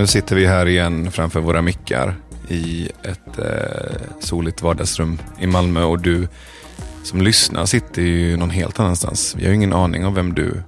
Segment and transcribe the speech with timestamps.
[0.00, 2.16] Nu sitter vi här igen framför våra mickar
[2.48, 6.28] i ett eh, soligt vardagsrum i Malmö och du
[7.02, 9.34] som lyssnar sitter ju någon helt annanstans.
[9.38, 10.62] Vi har ju ingen aning om vem du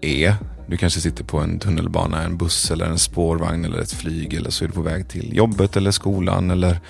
[0.00, 0.34] är.
[0.66, 4.50] Du kanske sitter på en tunnelbana, en buss eller en spårvagn eller ett flyg eller
[4.50, 6.80] så är du på väg till jobbet eller skolan eller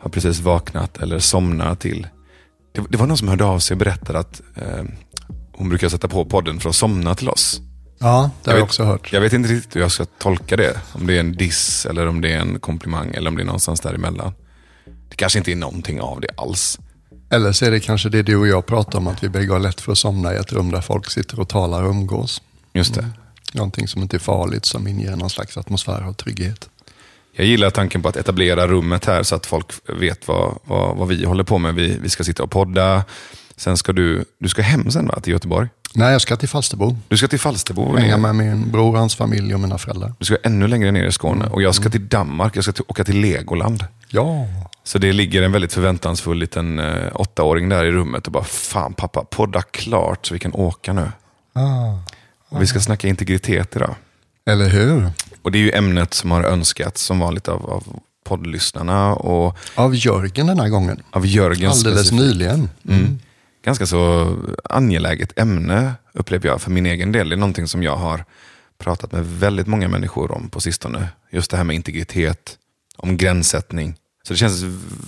[0.00, 2.06] har precis vaknat eller somnat till.
[2.74, 4.84] Det, det var någon som hörde av sig och berättade att eh,
[5.52, 7.60] hon brukar sätta på podden för att somna till oss.
[7.98, 9.12] Ja, det har jag vet, också hört.
[9.12, 10.80] Jag vet inte riktigt hur jag ska tolka det.
[10.92, 13.46] Om det är en diss eller om det är en komplimang eller om det är
[13.46, 14.32] någonstans däremellan.
[15.08, 16.78] Det kanske inte är någonting av det alls.
[17.30, 19.60] Eller så är det kanske det du och jag pratar om, att vi bägge har
[19.60, 22.42] lätt för att somna i ett rum där folk sitter och talar och umgås.
[22.72, 23.08] Just det.
[23.52, 26.68] Någonting som inte är farligt, som inger någon slags atmosfär av trygghet.
[27.32, 29.66] Jag gillar tanken på att etablera rummet här så att folk
[30.00, 31.74] vet vad, vad, vad vi håller på med.
[31.74, 33.04] Vi, vi ska sitta och podda.
[33.56, 35.68] Sen ska du, du ska hem sen va, till Göteborg?
[35.98, 36.96] Nej, jag ska till Falsterbo.
[37.08, 37.96] Du ska till Falsterbo.
[37.96, 40.14] Hänga med min bror, hans familj och mina föräldrar.
[40.18, 41.46] Du ska ännu längre ner i Skåne.
[41.46, 42.56] Och jag ska till Danmark.
[42.56, 43.84] Jag ska till, åka till Legoland.
[44.08, 44.46] Ja,
[44.84, 48.92] Så det ligger en väldigt förväntansfull liten eh, åttaåring där i rummet och bara, fan
[48.94, 51.10] pappa, podda klart så vi kan åka nu.
[51.52, 51.98] ah.
[52.48, 53.94] Och vi ska snacka integritet idag.
[54.50, 55.10] eller hur?
[55.42, 57.84] Och det är ju ämnet som har önskats som vanligt av, av
[58.24, 61.02] poddlyssnarna och Av Jörgen den här gången.
[61.10, 62.22] av Jörgen Alldeles specifikt.
[62.22, 62.70] nyligen.
[62.88, 63.18] Mm.
[63.66, 67.28] Ganska så angeläget ämne upplever jag för min egen del.
[67.28, 68.24] Det är någonting som jag har
[68.78, 71.08] pratat med väldigt många människor om på sistone.
[71.30, 72.56] Just det här med integritet,
[72.96, 73.96] om gränssättning.
[74.26, 74.62] Så det känns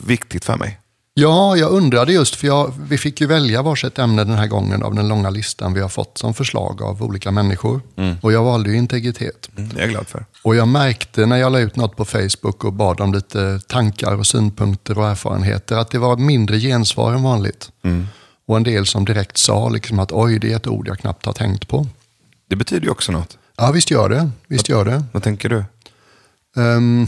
[0.06, 0.80] viktigt för mig.
[1.14, 4.82] Ja, jag undrade just, för jag, vi fick ju välja varsitt ämne den här gången
[4.82, 7.80] av den långa listan vi har fått som förslag av olika människor.
[8.22, 9.50] Och jag valde ju integritet.
[9.56, 10.24] Mm, det är jag glad för.
[10.42, 14.14] Och jag märkte när jag la ut något på Facebook och bad om lite tankar
[14.14, 17.70] och synpunkter och erfarenheter att det var mindre gensvar än vanligt.
[18.48, 21.26] Och en del som direkt sa liksom att oj, det är ett ord jag knappt
[21.26, 21.86] har tänkt på.
[22.48, 23.38] Det betyder ju också något.
[23.56, 24.30] Ja, visst gör det.
[24.46, 25.04] Visst gör det.
[25.12, 25.64] Vad tänker du?
[26.62, 27.06] Ehm,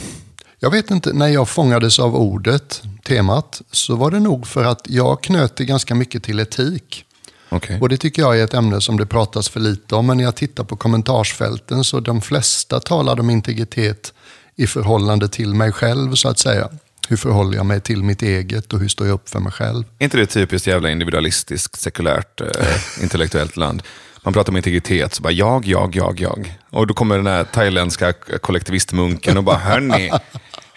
[0.59, 4.81] jag vet inte, när jag fångades av ordet, temat, så var det nog för att
[4.84, 7.05] jag knöt det ganska mycket till etik.
[7.49, 7.81] Okej.
[7.81, 10.07] Och det tycker jag är ett ämne som det pratas för lite om.
[10.07, 14.12] Men när jag tittar på kommentarsfälten så de flesta talar om integritet
[14.57, 16.69] i förhållande till mig själv så att säga.
[17.10, 19.84] Hur förhåller jag mig till mitt eget och hur står jag upp för mig själv?
[19.98, 22.47] Är inte det typiskt jävla individualistiskt, sekulärt, eh,
[23.03, 23.82] intellektuellt land?
[24.22, 26.59] Man pratar om integritet, så bara jag, jag, jag, jag.
[26.71, 30.10] Och då kommer den här thailändska kollektivistmunken och bara, hörni,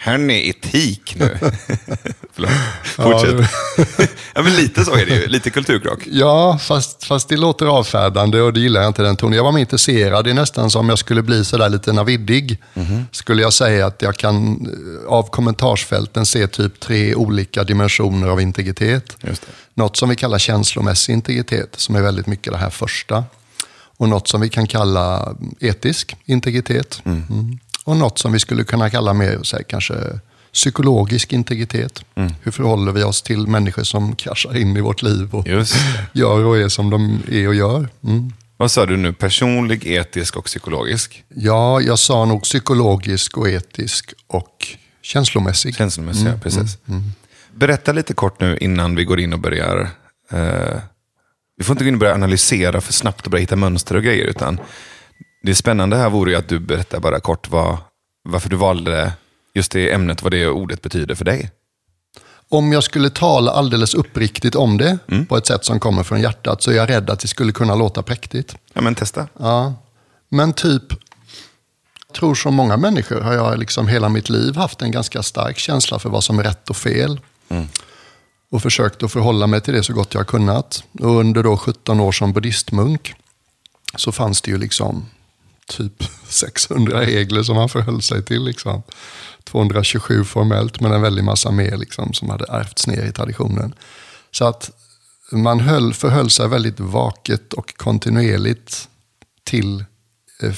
[0.04, 1.38] hörni, etik nu.
[2.84, 3.50] Fortsätt.
[4.36, 5.98] Ja, men lite så är det ju, lite kulturkrock.
[6.06, 9.36] Ja, fast, fast det låter avfärdande och det gillar jag inte den tonen.
[9.36, 12.58] Jag var mer intresserad, det är nästan som om jag skulle bli sådär lite naviddig.
[13.10, 18.40] Skulle jag säga att jag kan eh, av kommentarsfälten se typ tre olika dimensioner av
[18.40, 19.16] integritet.
[19.20, 19.52] Just det.
[19.74, 23.24] Något som vi kallar känslomässig integritet, som är väldigt mycket det här första.
[23.96, 27.02] Och något som vi kan kalla etisk integritet.
[27.04, 27.58] Mm.
[27.84, 29.94] Och något som vi skulle kunna kalla mer, så här, kanske
[30.52, 32.04] psykologisk integritet.
[32.42, 35.46] Hur förhåller vi oss till människor som kraschar in i vårt liv och
[36.12, 37.88] gör och är som de är och gör?
[38.04, 38.32] Mm.
[38.56, 39.12] Vad sa du nu?
[39.12, 41.24] Personlig, etisk och psykologisk?
[41.34, 44.66] Ja, jag sa nog psykologisk och etisk och
[45.02, 45.76] känslomässig.
[45.76, 46.78] Känslomässiga, Mm, precis.
[47.54, 49.90] Berätta lite kort nu innan vi går in och börjar.
[50.32, 50.78] Eh,
[51.56, 54.02] vi får inte gå in och börja analysera för snabbt och börja hitta mönster och
[54.02, 54.24] grejer.
[54.24, 54.60] Utan
[55.44, 57.76] det spännande här vore ju att du berättar bara kort vad,
[58.22, 59.12] varför du valde
[59.54, 61.50] just det ämnet, vad det ordet betyder för dig.
[62.48, 66.62] Om jag skulle tala alldeles uppriktigt om det på ett sätt som kommer från hjärtat
[66.62, 68.56] så är jag rädd att det skulle kunna låta präktigt.
[68.72, 69.28] Ja, men testa.
[69.38, 69.74] Ja.
[70.28, 70.82] Men typ,
[72.06, 75.58] jag tror som många människor har jag liksom hela mitt liv haft en ganska stark
[75.58, 77.20] känsla för vad som är rätt och fel.
[78.50, 80.84] Och försökt att förhålla mig till det så gott jag har kunnat.
[81.00, 83.14] Och under då 17 år som buddhistmunk
[83.96, 85.06] så fanns det ju liksom
[85.66, 88.44] typ 600 regler som man förhöll sig till.
[88.44, 88.82] Liksom.
[89.44, 93.74] 227 formellt, men en väldig massa mer liksom, som hade ärvts ner i traditionen.
[94.30, 94.70] Så att
[95.32, 98.88] man höll, förhöll sig väldigt vaket och kontinuerligt
[99.44, 99.84] till
[100.42, 100.54] eh,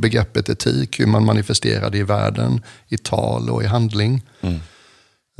[0.00, 4.22] begreppet etik, hur man manifesterade i världen, i tal och i handling.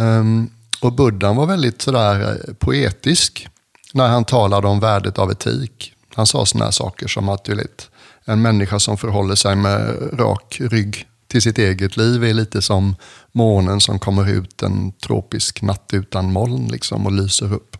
[0.00, 0.50] Ehm,
[0.80, 3.48] och Buddhan var väldigt sådär eh, poetisk
[3.92, 5.92] när han talade om värdet av etik.
[6.14, 7.89] Han sa sådana här saker som att du vet,
[8.24, 12.96] en människa som förhåller sig med rak rygg till sitt eget liv är lite som
[13.32, 17.76] månen som kommer ut en tropisk natt utan moln liksom, och lyser upp.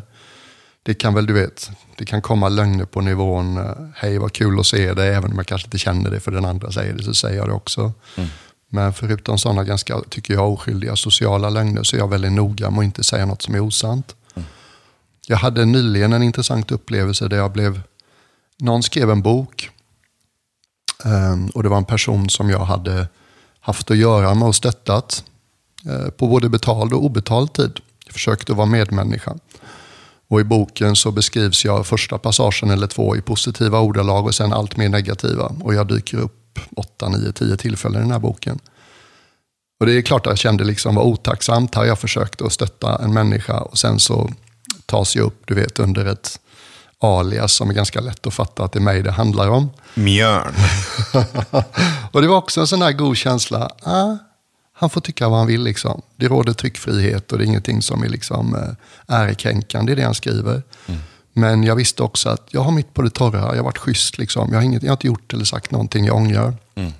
[0.82, 4.60] Det kan väl, du vet, det kan komma lögner på nivån, eh, hej vad kul
[4.60, 7.02] att se dig, även om jag kanske inte känner det för den andra säger det,
[7.02, 7.92] så säger jag det också.
[8.16, 8.28] Mm.
[8.68, 12.78] Men förutom sådana ganska, tycker jag, oskyldiga sociala lögner så är jag väldigt noga med
[12.78, 14.16] att inte säga något som är osant.
[15.28, 17.80] Jag hade nyligen en intressant upplevelse där jag blev,
[18.58, 19.70] någon skrev en bok
[21.04, 23.08] ehm, och det var en person som jag hade
[23.60, 25.24] haft att göra med och stöttat
[25.86, 27.80] eh, på både betald och obetald tid.
[28.04, 29.36] Jag försökte vara medmänniska.
[30.28, 34.52] Och i boken så beskrivs jag första passagen eller två i positiva ordalag och sen
[34.52, 35.52] allt mer negativa.
[35.60, 38.58] Och jag dyker upp åtta, nio, tio tillfällen i den här boken.
[39.80, 41.74] Och det är klart att jag kände liksom vad otacksamt.
[41.74, 44.30] Här jag försökt att stötta en människa och sen så
[44.86, 46.40] tas jag upp, du vet, under ett
[46.98, 49.70] alias som är ganska lätt att fatta att det är mig det handlar om.
[49.94, 50.54] Mjörn.
[52.12, 53.70] och det var också en sån här god känsla.
[53.82, 54.16] Ah,
[54.72, 55.62] han får tycka vad han vill.
[55.62, 56.02] Liksom.
[56.16, 60.14] Det råder tryckfrihet och det är ingenting som är liksom, eh, ärekränkande i det han
[60.14, 60.62] skriver.
[60.86, 61.00] Mm.
[61.32, 63.38] Men jag visste också att jag har mitt på det torra.
[63.38, 64.18] Jag har varit schysst.
[64.18, 64.48] Liksom.
[64.48, 66.54] Jag, har inget, jag har inte gjort eller sagt någonting jag ångrar.
[66.74, 66.92] Mm.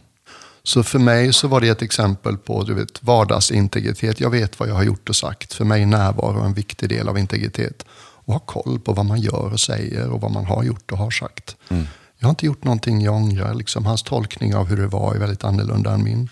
[0.67, 4.21] Så för mig så var det ett exempel på du vet, vardagsintegritet.
[4.21, 5.53] Jag vet vad jag har gjort och sagt.
[5.53, 7.85] För mig är närvaro en viktig del av integritet.
[7.99, 10.99] Och ha koll på vad man gör och säger och vad man har gjort och
[10.99, 11.57] har sagt.
[11.69, 11.87] Mm.
[12.19, 13.55] Jag har inte gjort någonting jag ångrar.
[13.55, 16.29] Liksom, hans tolkning av hur det var är väldigt annorlunda än min.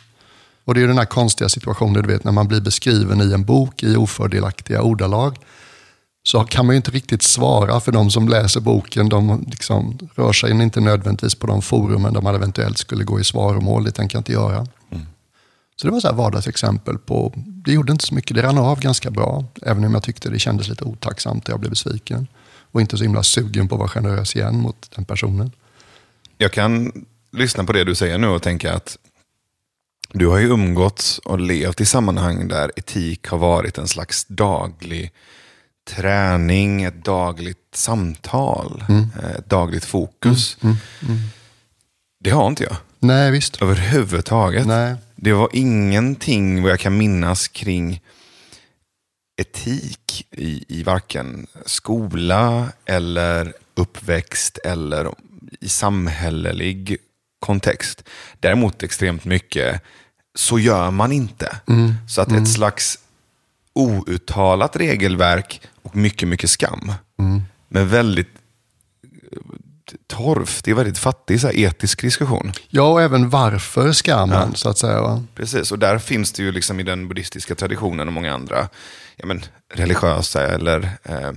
[0.64, 3.44] Och det är den här konstiga situationen, du vet när man blir beskriven i en
[3.44, 5.38] bok i ofördelaktiga ordalag.
[6.26, 9.08] Så kan man ju inte riktigt svara för de som läser boken.
[9.08, 13.24] De liksom rör sig inte nödvändigtvis på de forumen där man eventuellt skulle gå i
[13.24, 13.84] svaromål.
[13.84, 14.66] Det tänker jag inte göra.
[14.90, 15.06] Mm.
[15.76, 18.80] Så det var så här vardagsexempel på, det gjorde inte så mycket, det rann av
[18.80, 19.44] ganska bra.
[19.62, 22.26] Även om jag tyckte det kändes lite otacksamt och jag blev besviken.
[22.72, 25.52] Och inte så himla sugen på att vara generös igen mot den personen.
[26.38, 26.92] Jag kan
[27.32, 28.98] lyssna på det du säger nu och tänka att
[30.12, 35.12] du har ju umgåtts och levt i sammanhang där etik har varit en slags daglig
[35.84, 39.06] träning, ett dagligt samtal, mm.
[39.22, 40.56] Eh, ett dagligt fokus.
[40.60, 41.28] Mm, mm, mm,
[42.20, 42.76] det har inte jag.
[42.98, 43.62] Nej, visst.
[43.62, 44.66] Överhuvudtaget.
[44.66, 44.94] Nej.
[45.16, 48.00] Det var ingenting vad jag kan minnas kring
[49.36, 55.14] etik i, i varken skola eller uppväxt eller
[55.60, 56.96] i samhällelig
[57.40, 58.04] kontext.
[58.40, 59.82] Däremot extremt mycket
[60.34, 61.56] så gör man inte.
[61.68, 61.94] Mm.
[62.08, 62.42] Så att mm.
[62.42, 62.98] ett slags
[63.74, 66.92] outtalat regelverk och mycket, mycket skam.
[67.18, 67.42] Mm.
[67.68, 68.28] Men väldigt
[69.32, 69.38] eh,
[70.06, 72.52] torftig, väldigt fattig så här, etisk diskussion.
[72.68, 74.54] Ja, och även varför ska man, ja.
[74.54, 75.00] så att säga.
[75.00, 75.24] Va?
[75.34, 78.68] Precis, och där finns det ju liksom i den buddhistiska traditionen och många andra
[79.16, 81.30] ja, men, religiösa eller eh,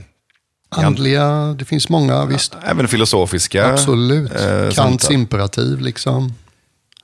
[0.69, 2.55] Andliga, det finns många, visst.
[2.63, 3.73] Även filosofiska.
[3.73, 4.31] Absolut.
[4.31, 6.33] Eh, Kants imperativ, liksom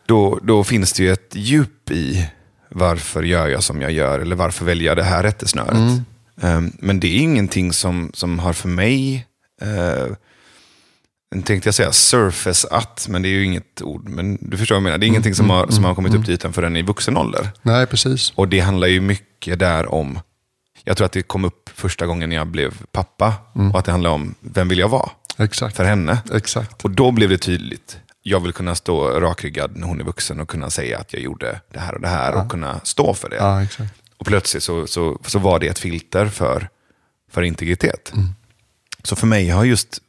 [0.05, 2.29] då, då finns det ju ett djup i
[2.73, 5.73] varför gör jag som jag gör eller varför väljer jag det här rättesnöret.
[5.73, 6.03] Mm.
[6.41, 9.27] Um, men det är ingenting som, som har för mig,
[9.63, 10.15] uh,
[11.43, 14.09] tänkte jag säga surface att, men det är ju inget ord.
[14.09, 14.97] Men du förstår vad jag menar.
[14.97, 16.25] Det är ingenting som, mm, har, som mm, har kommit upp mm.
[16.25, 17.49] till ytan förrän i vuxen ålder.
[17.61, 18.31] Nej, precis.
[18.35, 20.19] Och det handlar ju mycket där om,
[20.83, 23.33] jag tror att det kom upp första gången jag blev pappa.
[23.55, 23.71] Mm.
[23.71, 25.09] Och att det handlar om, vem vill jag vara?
[25.37, 25.75] Exakt.
[25.75, 26.17] För henne.
[26.33, 26.85] Exakt.
[26.85, 30.49] Och då blev det tydligt jag vill kunna stå rakryggad när hon är vuxen och
[30.49, 32.41] kunna säga att jag gjorde det här och det här ja.
[32.41, 33.35] och kunna stå för det.
[33.35, 33.65] Ja,
[34.17, 36.69] och plötsligt så, så, så var det ett filter för,
[37.31, 38.11] för integritet.
[38.13, 38.27] Mm.
[39.03, 39.99] Så för mig har just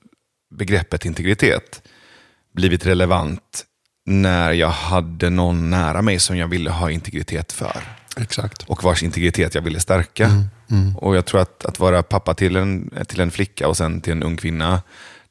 [0.54, 1.82] begreppet integritet
[2.52, 3.64] blivit relevant
[4.06, 7.82] när jag hade någon nära mig som jag ville ha integritet för.
[8.16, 8.62] Exakt.
[8.62, 10.24] Och vars integritet jag ville stärka.
[10.24, 10.96] Mm, mm.
[10.96, 14.12] Och jag tror att, att vara pappa till en, till en flicka och sen till
[14.12, 14.82] en ung kvinna,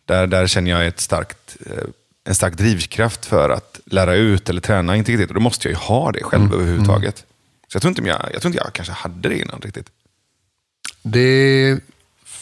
[0.05, 1.83] där, där känner jag ett starkt eh,
[2.23, 5.29] en stark drivkraft för att lära ut eller träna integritet.
[5.29, 6.53] Och då måste jag ju ha det själv mm.
[6.53, 7.19] överhuvudtaget.
[7.19, 7.27] Mm.
[7.67, 9.89] Så jag tror, inte jag, jag tror inte jag kanske hade det innan riktigt.
[11.01, 11.79] Det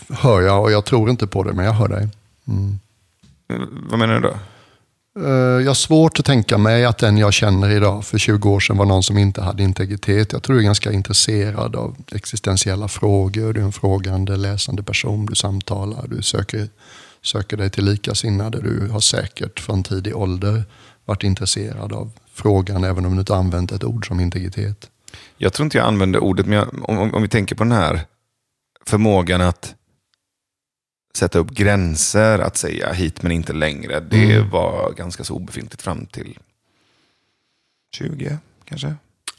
[0.10, 2.08] hör jag och jag tror inte på det, men jag hör dig.
[2.48, 2.80] Mm.
[3.90, 4.38] Vad menar du då?
[5.20, 8.60] Eh, jag har svårt att tänka mig att den jag känner idag för 20 år
[8.60, 10.34] sedan var någon som inte hade integritet.
[10.34, 13.54] Jag tror du är ganska intresserad av existentiella frågor.
[13.54, 15.26] Du är en frågande, läsande person.
[15.26, 16.70] Du samtalar, du söker
[17.24, 18.62] söker dig till likasinnade.
[18.62, 20.64] Du har säkert från tidig ålder
[21.06, 24.90] varit intresserad av frågan, även om du inte använt ett ord som integritet.
[25.38, 28.02] Jag tror inte jag använder ordet, men jag, om, om vi tänker på den här
[28.86, 29.76] förmågan att
[31.16, 34.00] sätta upp gränser, att säga hit men inte längre.
[34.00, 34.50] Det Mm.
[34.50, 36.40] var ganska så obefintligt fram till
[37.96, 38.96] 20 kanske.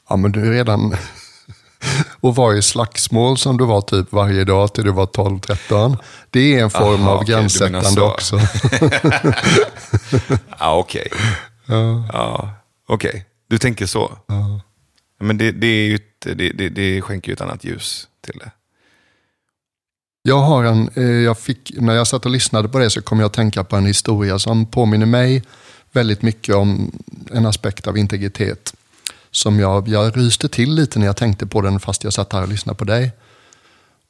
[0.09, 0.97] Ja, men du är redan...
[2.21, 5.97] Och vara i slagsmål som du var typ varje dag till du var 12-13.
[6.31, 8.11] Det är en form Aha, av menar gränssättande så.
[8.13, 8.41] också.
[10.59, 11.09] Ja, okej.
[11.67, 12.51] Ja, Ja,
[12.89, 13.25] okej.
[13.49, 14.19] Du tänker så.
[14.27, 14.61] ja.
[15.21, 18.51] Men det, det, är ett, det, det, det skänker ju ett annat ljus till det.
[20.23, 23.19] Jag har en, eh, jag fick, när jag satt och lyssnade på det så kom
[23.21, 25.43] jag att tänka på en historia som påminner mig
[25.93, 26.93] väldigt mycket om
[27.33, 28.75] en aspekt av integritet.
[29.33, 32.43] Som jag, jag ryste till lite när jag tänkte på den fast jag satt här
[32.43, 33.13] och lyssnade på dig.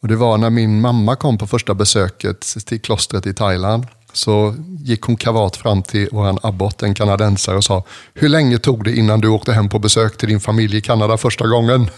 [0.03, 3.87] Och Det var när min mamma kom på första besöket till klostret i Thailand.
[4.13, 8.85] Så gick hon kavat fram till vår abbot, en kanadensare, och sa Hur länge tog
[8.85, 11.91] det innan du åkte hem på besök till din familj i Kanada första gången?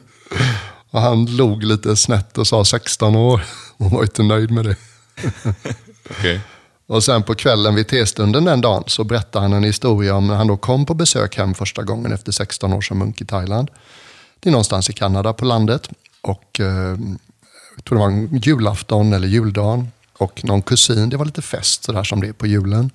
[0.90, 3.44] och han log lite snett och sa 16 år.
[3.78, 4.76] Hon var inte nöjd med det.
[6.10, 6.40] okay.
[6.86, 10.34] Och sen på kvällen vid testunden den dagen så berättade han en historia om när
[10.34, 13.70] han då kom på besök hem första gången efter 16 år som munk i Thailand.
[14.40, 15.88] Det är någonstans i Kanada på landet.
[16.20, 16.96] Och eh,
[17.76, 19.92] jag tror det var en julafton eller juldagen.
[20.18, 22.90] Och någon kusin, det var lite fest sådär som det är på julen.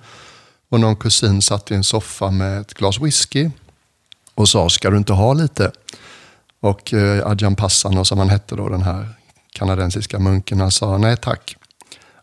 [0.70, 3.50] Och någon kusin satt i en soffa med ett glas whisky
[4.36, 5.72] och sa, ska du inte ha lite?
[6.60, 9.10] Och eh, Adjan Passano, som han hette då, den här
[9.52, 11.58] kanadensiska munken, han sa nej tack.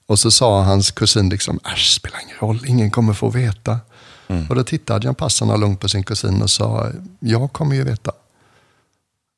[0.09, 3.79] Och så sa hans kusin liksom, äsch, spelar ingen roll, ingen kommer få veta.
[4.49, 8.13] Och då tittade Adjan Passano lugnt på sin kusin och sa, jag kommer ju veta.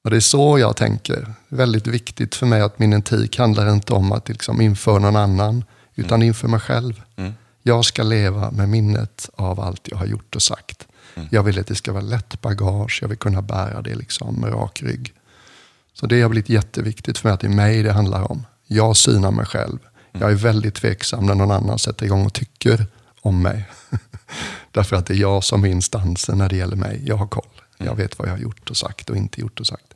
[0.05, 1.35] Och det är så jag tänker.
[1.49, 5.65] Väldigt viktigt för mig att min etik handlar inte om att liksom införa någon annan,
[5.95, 7.03] utan inför mig själv.
[7.17, 7.33] Mm.
[7.62, 10.87] Jag ska leva med minnet av allt jag har gjort och sagt.
[11.31, 14.53] Jag vill att det ska vara lätt bagage, jag vill kunna bära det liksom med
[14.53, 15.12] rak rygg.
[15.95, 18.47] Så det har blivit jätteviktigt för mig att det är mig det handlar om.
[18.67, 19.79] Jag synar mig själv.
[20.12, 22.87] Jag är väldigt tveksam när någon annan sätter igång och tycker
[23.21, 23.64] om mig.
[24.71, 27.02] Därför att det är jag som är instansen när det gäller mig.
[27.07, 27.62] Jag har koll.
[27.79, 29.95] Jag vet vad jag har gjort och sagt och inte gjort och sagt.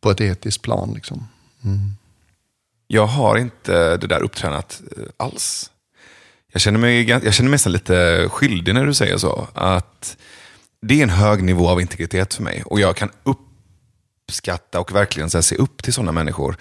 [0.00, 0.92] På ett etiskt plan.
[0.94, 1.28] Liksom.
[2.86, 5.70] Jag har inte det där upptränat eh, alls.
[6.52, 9.48] Jag känner mig, jag känner mig nästan lite skyldig när du säger så.
[9.54, 10.16] Att
[10.80, 12.62] det är en hög nivå av integritet för mig.
[12.66, 16.56] Och jag kan uppskatta och verkligen så se upp till sådana människor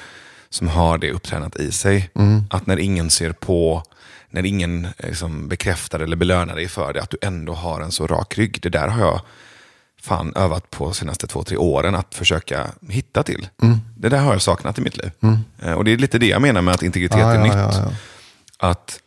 [0.50, 2.10] som har det upptränat i sig.
[2.50, 3.84] Att när ingen ser på,
[4.30, 8.08] när ingen liksom, bekräftar eller belönar dig för det, att du ändå har en så
[8.08, 8.60] rak rygg.
[8.62, 9.22] Det där har jag
[10.02, 13.48] fan övat på de senaste två, tre åren att försöka hitta till.
[13.98, 15.12] Det där har jag saknat i mitt liv.
[15.62, 17.54] Eh, Och det är lite det jag menar med att integritet Ja, är ja, nytt.
[17.54, 17.92] ja, ja.
[18.70, 19.00] Att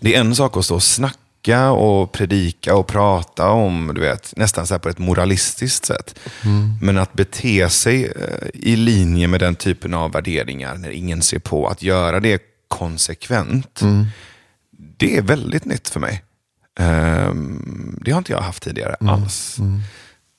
[0.00, 1.18] det är en sak att stå och snacka
[1.48, 6.18] och predika och prata om, du vet, nästan så här på ett moralistiskt sätt.
[6.82, 11.38] Men att bete sig eh, i linje med den typen av värderingar när ingen ser
[11.38, 13.80] på, att göra det konsekvent,
[14.98, 16.22] det är väldigt nytt för mig.
[16.78, 19.56] Ehm, det har inte jag haft tidigare alls.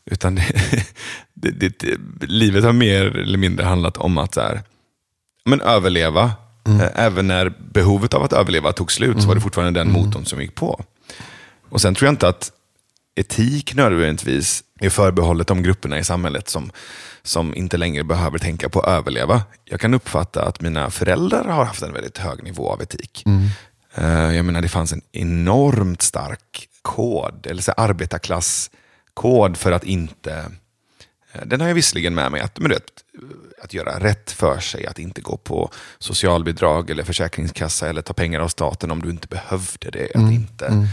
[0.06, 0.44] Utan det,
[1.34, 4.62] det, det, det, livet har mer eller mindre handlat om att så här,
[5.46, 6.32] men överleva.
[6.68, 10.26] Eh, Även när behovet av att överleva tog slut så var det fortfarande den motorn
[10.26, 10.84] som gick på.
[11.70, 12.52] Och Sen tror jag inte att
[13.16, 16.72] etik nödvändigtvis är förbehållet de grupperna i samhället som,
[17.24, 19.42] som inte längre behöver tänka på att överleva.
[19.66, 23.24] Jag kan uppfatta att mina föräldrar har haft en väldigt hög nivå av etik.
[23.96, 30.34] Eh, Jag menar, det fanns en enormt stark kod, eller så arbetarklasskod för att inte...
[31.34, 32.91] eh, Den har jag visserligen med mig, att, men du vet,
[33.72, 38.40] att göra rätt för sig, att inte gå på socialbidrag eller försäkringskassa eller ta pengar
[38.40, 40.16] av staten om du inte behövde det.
[40.16, 40.88] Att, inte,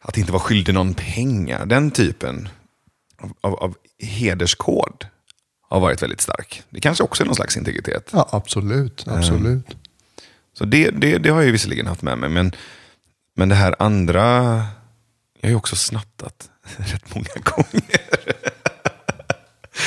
[0.00, 1.66] att inte vara skyldig någon pengar.
[1.66, 2.48] Den typen
[3.40, 5.06] av, av, hederskod
[5.68, 6.62] har varit väldigt stark.
[6.70, 8.10] Det kanske också är någon slags integritet.
[8.12, 9.08] Ja, absolut.
[9.08, 9.76] absolut.
[10.58, 12.30] Så det, det, det har jag visserligen haft med mig.
[12.30, 12.52] Men,
[13.36, 14.22] men det här andra,
[15.40, 18.31] jag har ju också snattat rätt många gånger.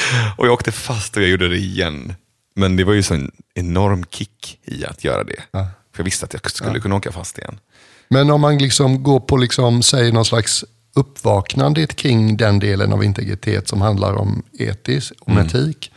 [0.38, 2.15] och jag åkte fast och jag gjorde det igen.
[2.55, 5.43] Men det var ju så en enorm kick i att göra det.
[5.51, 5.67] Ja.
[5.93, 7.59] För jag visste att jag skulle kunna åka fast igen.
[8.07, 13.03] Men om man liksom går på, liksom, säg någon slags uppvaknande kring den delen av
[13.03, 15.91] integritet som handlar om etisk, om etik.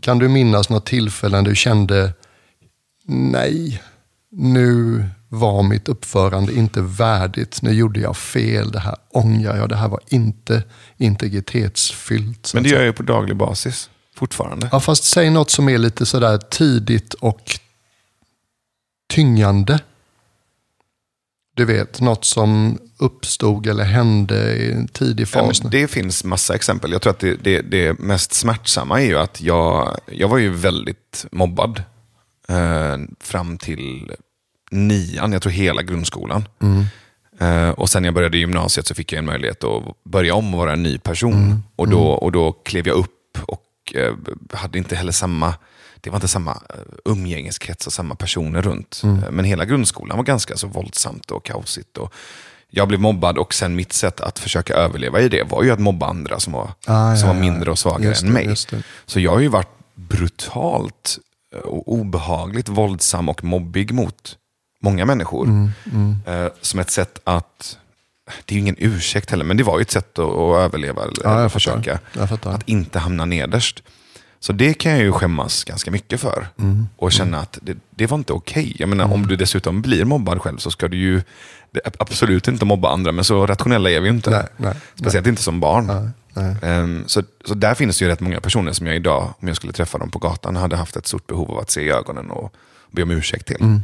[0.00, 2.12] Kan du minnas något tillfälle när du kände,
[3.08, 3.82] nej,
[4.30, 7.62] nu var mitt uppförande inte värdigt.
[7.62, 10.62] Nu gjorde jag fel, det här ångrar jag, det här var inte
[10.96, 12.50] integritetsfyllt.
[12.54, 14.68] Men det gör jag ju på daglig basis fortfarande.
[14.72, 17.58] Ja, fast säg något som är lite sådär tidigt och
[19.08, 19.80] tyngande.
[21.54, 25.62] Du vet, något som uppstod eller hände i en tidig Ja, fas?
[25.62, 26.92] men det finns massa exempel.
[26.92, 30.50] Jag tror att det, det, det mest smärtsamma är ju att jag, jag var ju
[30.50, 31.82] väldigt mobbad
[32.48, 34.12] eh, fram till
[34.70, 36.48] nian, jag tror hela grundskolan.
[37.40, 40.54] Eh, och sen när jag började gymnasiet så fick jag en möjlighet att börja om
[40.54, 41.62] och vara en ny person.
[41.76, 44.14] Och, då, och då klev jag upp och eh,
[44.52, 45.54] hade inte heller samma
[46.00, 49.00] det var inte samma eh, umgängeskrets och samma personer runt.
[49.04, 51.96] Eh, Men hela grundskolan var ganska så våldsamt och kaosigt.
[51.98, 52.12] Och
[52.70, 55.78] jag blev mobbad och sen mitt sätt att försöka överleva i det var ju att
[55.80, 58.46] mobba andra som var, Ah, som ja, var mindre och svagare Just än det, mig.
[58.46, 58.82] det.
[59.06, 61.18] Så jag har ju varit brutalt
[61.64, 64.36] och obehagligt våldsam och mobbig mot
[64.86, 65.44] många människor.
[65.46, 67.78] Mm, Eh, som ett sätt att,
[68.44, 71.02] det är ju ingen ursäkt heller, men det var ju ett sätt att, att överleva.
[71.02, 71.98] Eller Ja, jag försöka.
[72.12, 72.28] Jag.
[72.42, 73.82] Att inte hamna nederst.
[74.40, 76.48] Så det kan jag ju skämmas ganska mycket för.
[76.58, 76.86] Mm.
[76.96, 78.76] Och känna att det, det var inte okej.
[78.78, 81.22] Jag menar, om du dessutom blir mobbad själv så ska du ju
[81.98, 84.30] absolut inte mobba andra, men så rationella är vi ju inte.
[84.30, 85.86] Nej, nej, Speciellt inte som barn.
[85.86, 86.56] Nej, nej.
[86.62, 89.56] Ehm, så, så där finns det ju rätt många personer som jag idag, om jag
[89.56, 92.30] skulle träffa dem på gatan, hade haft ett stort behov av att se i ögonen
[92.30, 92.52] och
[92.90, 93.60] be om ursäkt till.
[93.60, 93.80] Mm,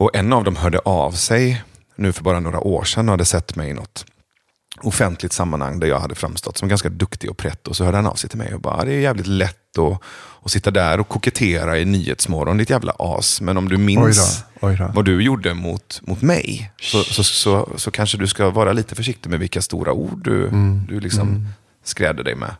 [0.00, 1.62] Och en av dem hörde av sig
[1.96, 4.04] nu för bara några år sedan och hade sett mig i något
[4.82, 7.74] offentligt sammanhang där jag hade framstått som ganska duktig och pretto.
[7.74, 10.00] Så hörde han av sig till mig och bara, det är jävligt lätt att,
[10.42, 13.40] att sitta där och kokettera i Nyhetsmorgon, ditt jävla as.
[13.40, 14.90] Men om du minns Oj då, oj då.
[14.94, 18.94] vad du gjorde mot, mot mig, så, så, så, så kanske du ska vara lite
[18.94, 20.86] försiktig med vilka stora ord du, Mm.
[20.88, 21.48] du liksom
[21.84, 22.54] skräder dig med.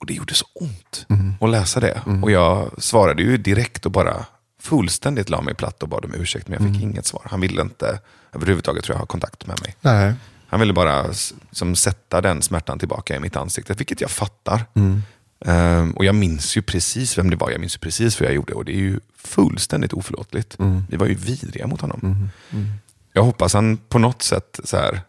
[0.00, 1.34] Och det gjorde så ont Mm.
[1.40, 2.00] att läsa det.
[2.22, 4.26] Och jag svarade ju direkt och bara
[4.60, 6.74] fullständigt la mig platt och bad om ursäkt, men jag Mm.
[6.74, 7.22] fick inget svar.
[7.30, 8.00] Han ville inte
[8.32, 9.76] överhuvudtaget tror jag ha kontakt med mig.
[9.80, 10.14] Nej.
[10.46, 11.06] Han ville bara
[11.50, 14.64] som, sätta den smärtan tillbaka i mitt ansikte, vilket jag fattar.
[14.74, 15.02] Mm.
[15.44, 18.34] Ehm, och jag minns ju precis vem det var, jag minns ju precis vad jag
[18.34, 20.58] gjorde och det är ju fullständigt oförlåtligt.
[20.58, 20.82] Mm.
[20.90, 22.28] Vi var ju vidriga mot honom.
[23.12, 25.00] Jag hoppas han på något sätt, så här,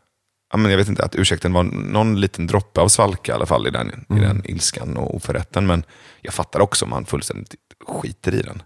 [0.53, 3.69] jag vet inte, att ursäkten var någon liten droppe av svalka i alla fall i
[3.69, 4.23] den, Mm.
[4.23, 5.67] i den ilskan och oförrätten.
[5.67, 5.83] Men
[6.21, 7.55] jag fattar också om han fullständigt
[7.87, 8.63] skiter i den.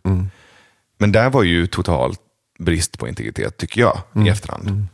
[0.97, 0.97] Mm.
[0.97, 2.21] Men där var ju totalt
[2.59, 4.27] brist på integritet, tycker jag, Mm.
[4.27, 4.87] i efterhand.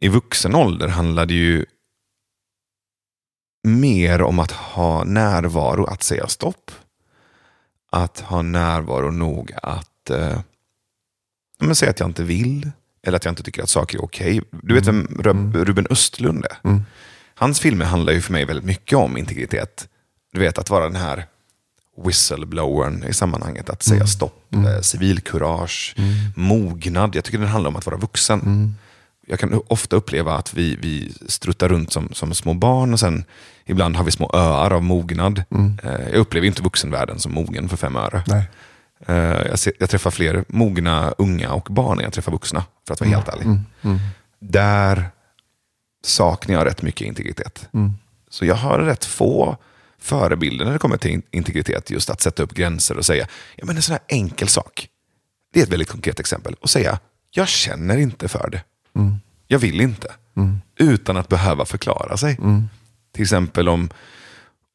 [0.00, 1.64] I vuxen ålder handlade ju
[3.62, 6.70] mer om att ha närvaro, att säga stopp.
[7.90, 10.40] Att ha närvaro nog att eh,
[11.60, 12.70] men säga att jag inte vill.
[13.02, 14.40] Eller att jag inte tycker att saker är okej.
[14.62, 16.58] Du vet vem Rub- Ruben Östlund är?
[16.68, 16.82] Mm.
[17.34, 19.88] Hans filmer handlar ju för mig väldigt mycket om integritet.
[20.32, 21.26] Du vet, att vara den här
[22.04, 23.70] whistleblowern i sammanhanget.
[23.70, 25.94] Att säga stopp, eh, civilkurage,
[26.36, 27.14] mognad.
[27.16, 28.74] Jag tycker den handlar om att vara vuxen.
[29.28, 33.24] Jag kan ofta uppleva att vi, vi struttar runt som, som små barn och sen
[33.64, 35.42] ibland har vi små öar av mognad.
[35.82, 38.22] Eh, Jag upplever inte vuxenvärlden som mogen för fem öre.
[38.26, 38.44] Nej.
[39.06, 39.14] Eh,
[39.48, 43.00] Jag, ser, jag träffar fler mogna unga och barn än jag träffar vuxna, för att
[43.00, 43.58] vara helt ärlig.
[44.40, 45.04] Där
[46.04, 47.68] saknar jag rätt mycket integritet.
[48.30, 49.56] Så jag har rätt få
[50.06, 51.90] förebilder när det kommer till in- integritet.
[51.90, 54.88] Just att sätta upp gränser och säga, ja men en sån här enkel sak.
[55.52, 56.54] Det är ett väldigt konkret exempel.
[56.60, 56.98] Och säga,
[57.30, 58.62] jag känner inte för det.
[59.46, 60.08] Jag vill inte.
[60.78, 62.38] Utan att behöva förklara sig.
[63.12, 63.90] Till exempel om,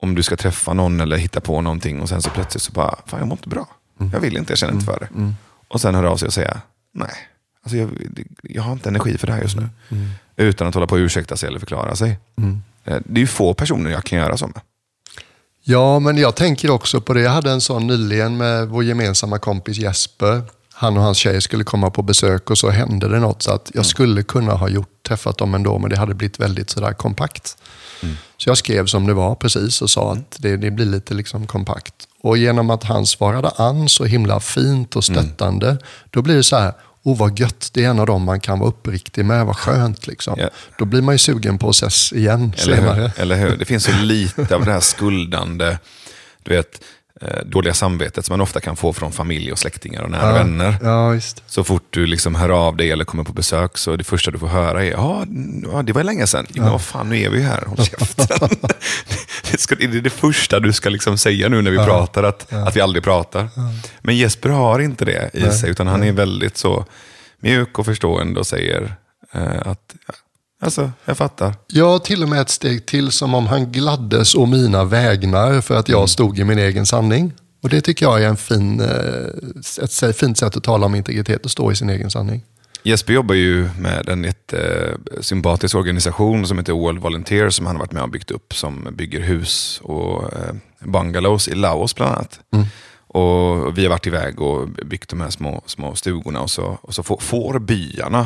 [0.01, 2.95] om du ska träffa någon eller hitta på någonting och sen så plötsligt så bara,
[3.05, 3.67] fan jag mår inte bra.
[4.13, 5.33] Jag vill inte, jag känner inte för det.
[5.67, 6.61] Och sen hör av sig och säga,
[6.93, 7.09] nej,
[7.63, 7.89] alltså jag,
[8.43, 9.69] jag har inte energi för det här just nu.
[10.35, 12.19] Utan att hålla på och ursäkta sig eller förklara sig.
[12.83, 14.61] Eh, Det är ju få personer jag kan göra så med.
[15.71, 17.21] Ja, men jag tänker också på det.
[17.21, 20.41] Jag hade en sån nyligen med vår gemensamma kompis Jesper.
[20.73, 23.41] Han och hans tjej skulle komma på besök och så hände det något.
[23.41, 26.69] Så att jag skulle kunna ha gjort, träffat dem ändå, men det hade blivit väldigt
[26.69, 27.57] sådär kompakt.
[28.37, 31.47] Så jag skrev som det var precis och sa att det, det blir lite liksom
[31.47, 31.93] kompakt.
[32.21, 35.77] Och genom att han svarade an så himla fint och stöttande,
[36.09, 38.59] då blir det så här, oh vad gött, det är en av dem man kan
[38.59, 40.35] vara uppriktig med, vad skönt liksom.
[40.39, 40.49] Ja.
[40.77, 43.01] Då blir man ju sugen på att ses igen Eller senare.
[43.01, 43.21] hur?
[43.21, 43.57] Eller hur?
[43.57, 45.77] Det finns så lite av det här skuldande,
[46.43, 46.83] du vet,
[47.45, 50.75] dåliga samvetet som man ofta kan få från familj och släktingar och nära vänner.
[50.81, 51.19] Ja.
[51.45, 54.39] Så fort du liksom hör av dig eller kommer på besök så det första du
[54.39, 55.25] får höra är ja,
[55.71, 56.45] ja det var länge sedan.
[56.49, 57.63] Jo, men vad fan, nu är vi ju här.
[57.67, 58.49] Håll käften.
[59.51, 62.53] det, ska, det är det första du ska liksom säga nu när vi pratar, att,
[62.53, 63.47] att vi aldrig pratar.
[64.01, 66.85] Men Jesper har inte det i sig, utan han är väldigt så
[67.39, 68.95] mjuk och förstående och säger
[69.31, 70.13] eh, att ja,
[70.65, 71.53] alltså, jag fattar.
[71.67, 75.75] Ja, till och med ett steg till som om han gladdes å mina vägnar för
[75.75, 77.33] att jag stod i min egen sanning.
[77.63, 81.45] Och det tycker jag är en fin, eh, ett fint sätt att tala om integritet,
[81.45, 82.43] att stå i sin egen sanning.
[82.83, 87.91] Jesper jobbar ju med en jättesympatisk organisation som heter World Volunteer som han har varit
[87.91, 92.39] med och byggt upp som bygger hus och eh, bungalows i Laos bland annat.
[93.13, 96.95] Och vi har varit iväg och byggt de här små, små stugorna och så, och
[96.95, 98.25] så får, får byarna eh,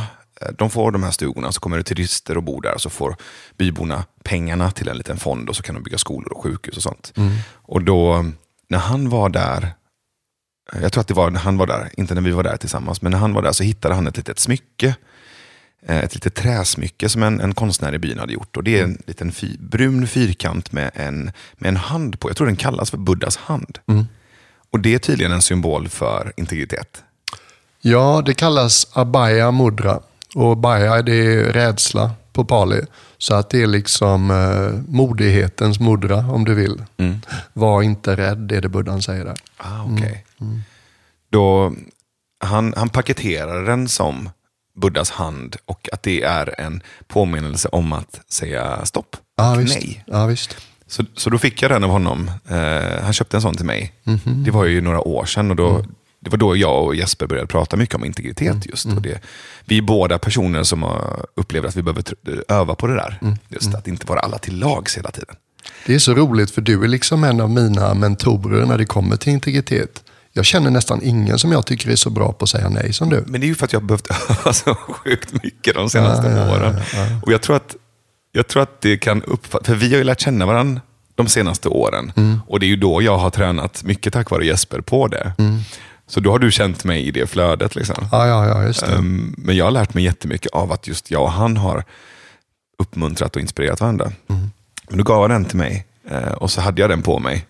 [0.58, 3.16] de får de här stugorna, så kommer det turister och bor där så får
[3.58, 6.84] byborna pengarna till en liten fond och så kan de bygga skolor och sjukhus och
[6.84, 7.14] sånt.
[7.52, 8.26] Och då,
[8.70, 9.74] när han var där,
[10.74, 12.58] eh, jag tror att det var när han var där, inte när vi var där
[12.58, 14.96] tillsammans, men när han var där så hittade han ett litet smycke
[15.88, 18.58] eh, ett litet träsmycke som en, en konstnär i byn hade gjort.
[18.58, 22.30] Och Det är en liten fy, brun fyrkant med en, med en hand på.
[22.30, 23.80] Jag tror den kallas för Buddhas hand.
[24.72, 27.04] Och Det är tydligen en symbol för integritet.
[27.82, 30.00] Ja, det kallas abaya mudra.
[30.36, 32.82] Och baya det är rädsla på pali.
[33.18, 36.84] Så att det är liksom eh, modighetens mudra om du vill.
[37.54, 39.36] Var inte rädd, det är det buddhan säger där.
[39.58, 40.26] Ah, okej.
[41.30, 41.74] Då,
[42.40, 44.30] han, han paketerar den som
[44.82, 49.16] Buddhas hand och att det är en påminnelse om att säga stopp
[49.54, 49.76] och visst.
[49.76, 50.04] nej.
[50.08, 50.58] Ja, visst.
[50.88, 52.32] Så, så då fick jag den av honom.
[52.50, 53.94] Eh, han köpte en sån till mig.
[54.46, 55.86] Det var ju några år sedan och då,
[56.26, 58.66] det var då jag och Jesper började prata mycket om integritet.
[58.66, 58.86] just.
[58.86, 59.20] Och det,
[59.66, 62.04] vi är båda personer som har upplevt att vi behöver
[62.48, 63.20] öva på det där.
[63.50, 65.36] Just att inte vara alla till lags hela tiden.
[65.86, 69.18] Det är så roligt för du är liksom en av mina mentorer när det kommer
[69.18, 70.04] till integritet.
[70.34, 73.10] Jag känner nästan ingen som jag tycker är så bra på att säga nej som
[73.10, 73.24] du.
[73.28, 76.28] Men det är ju för att jag har behövt öva så sjukt mycket de senaste
[76.28, 76.76] Ja, ja, ja, åren.
[77.24, 77.76] Och jag tror, att,
[78.32, 80.82] jag tror att det kan uppfattas, för vi har ju lärt känna varandra
[81.16, 82.12] de senaste åren.
[82.16, 82.40] Mm.
[82.48, 85.34] Och det är ju då jag har tränat mycket tack vare Jesper på det.
[85.38, 85.60] Mm.
[86.08, 87.76] Så då har du känt mig i det flödet.
[87.76, 88.08] Liksom.
[88.12, 88.84] Ja, ja, ja, just.
[88.84, 91.84] Ehm, Men jag har lärt mig jättemycket av att just jag och han har
[92.80, 94.12] uppmuntrat och inspirerat varandra.
[94.30, 94.52] Mm.
[94.90, 97.46] Men då gav han den till mig eh, och så hade jag den på mig.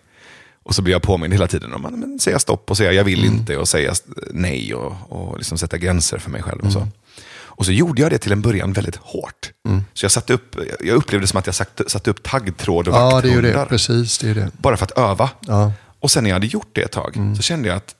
[0.62, 3.24] Och så blev jag påmind hela tiden om att säga stopp och säga jag vill
[3.24, 3.34] Mm.
[3.36, 3.92] inte och säga
[4.30, 6.58] nej och, och liksom sätta gränser för mig själv.
[6.58, 6.72] Och, Mm.
[6.72, 6.88] så.
[7.36, 9.50] och så gjorde jag det till en början väldigt hårt.
[9.94, 12.94] Så jag, satte upp, jag upplevde det som att jag satte, satte upp taggtråd och
[12.94, 13.66] Ja, det är det.
[13.68, 14.50] Precis, det är det.
[14.58, 15.30] Bara för att öva.
[15.40, 15.60] Ja.
[15.62, 15.72] Mm.
[16.00, 17.94] Och sen när jag hade gjort det ett tag så kände jag att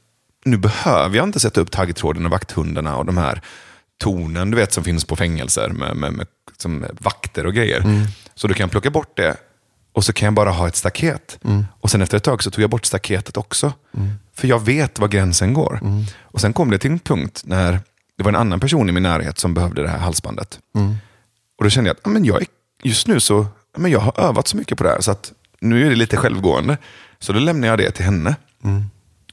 [0.47, 3.41] nu behöver jag inte sätta upp taggtråden och vakthundarna och de här
[3.99, 7.81] tornen du vet, som finns på fängelser med, med, med som vakter och grejer.
[7.81, 8.07] Mm.
[8.35, 9.37] Så då kan plocka bort det
[9.93, 11.39] och så kan jag bara ha ett staket.
[11.45, 11.67] Mm.
[11.81, 13.73] Och sen efter ett tag så tog jag bort staketet också.
[14.35, 15.79] För jag vet var gränsen går.
[15.83, 16.05] Mm.
[16.23, 17.81] Och sen kom det till en punkt när
[18.17, 20.59] det var en annan person i min närhet som behövde det här halsbandet.
[20.75, 20.97] Mm.
[21.59, 22.47] Och då kände jag att men jag är,
[22.83, 25.87] just nu så men jag har övat så mycket på det här så att nu
[25.87, 26.79] är det lite självgående.
[27.19, 28.37] Så då lämnar jag det till henne.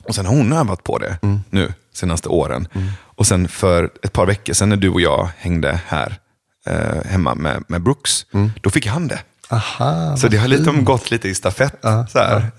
[0.03, 1.17] Och sen har hon övat på det
[1.49, 2.67] nu, senaste åren.
[3.01, 6.19] Och sen för ett par veckor sedan när du och jag hängde här
[6.65, 8.25] eh, hemma med, med Brooks,
[8.61, 9.19] då fick han det.
[9.49, 10.77] Aha, Så det har vad lite fint.
[10.77, 11.75] om gått lite i stafett.
[11.81, 12.51] Ja, så här.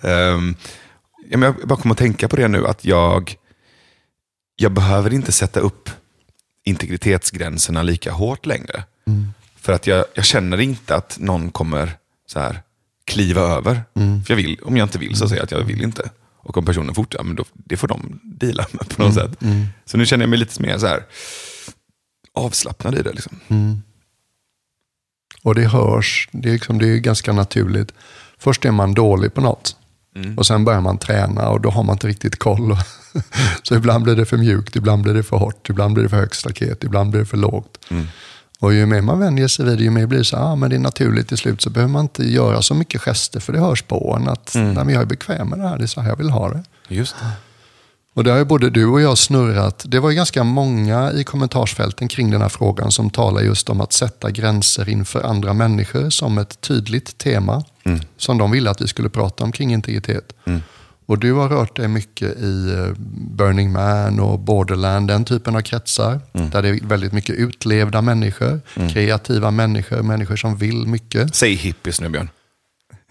[1.30, 3.34] Ja, men jag bara kommer att tänka på det nu, att jag,
[4.56, 5.90] jag behöver inte sätta upp
[6.64, 8.84] integritetsgränserna lika hårt längre.
[9.60, 11.92] För att jag, jag känner inte att någon kommer
[12.26, 12.62] så här,
[13.04, 13.82] kliva över.
[13.94, 16.10] För jag vill, om jag inte vill så säger jag att jag vill inte.
[16.44, 19.30] Och om personen fortsätter, men då, det får de deala med på något sätt.
[19.84, 21.04] Så nu känner jag mig lite mer så här
[22.34, 23.12] avslappnad i det.
[23.12, 23.38] Liksom.
[25.42, 27.92] Och det hörs, det är, liksom, det är ganska naturligt.
[28.38, 29.76] Först är man dålig på något.
[30.36, 32.76] Och sen börjar man träna och då har man inte riktigt koll.
[33.62, 36.16] så ibland blir det för mjukt, ibland blir det för hårt, ibland blir det för
[36.16, 37.78] högt staket, ibland blir det för lågt.
[38.60, 40.70] Och ju mer man vänjer sig vid det, ju mer blir det så ah, men
[40.70, 41.62] det är naturligt till slut.
[41.62, 44.74] Så behöver man inte göra så mycket gester för det hörs på en att nej,
[44.74, 46.64] men jag är bekväm med det här, det är så här jag vill ha det.
[46.88, 47.26] Just det.
[48.14, 49.84] Och där har ju både du och jag snurrat.
[49.88, 53.80] Det var ju ganska många i kommentarsfälten kring den här frågan som talar just om
[53.80, 57.64] att sätta gränser inför andra människor som ett tydligt tema.
[58.16, 60.32] Som de ville att vi skulle prata om kring integritet.
[61.06, 62.92] Och du har rört dig mycket i eh,
[63.36, 66.20] Burning Man och Borderland, den typen av kretsar.
[66.32, 68.60] Där det är väldigt mycket utlevda människor,
[68.92, 71.34] kreativa människor, människor som vill mycket.
[71.34, 72.28] Säg hippies nu Björn.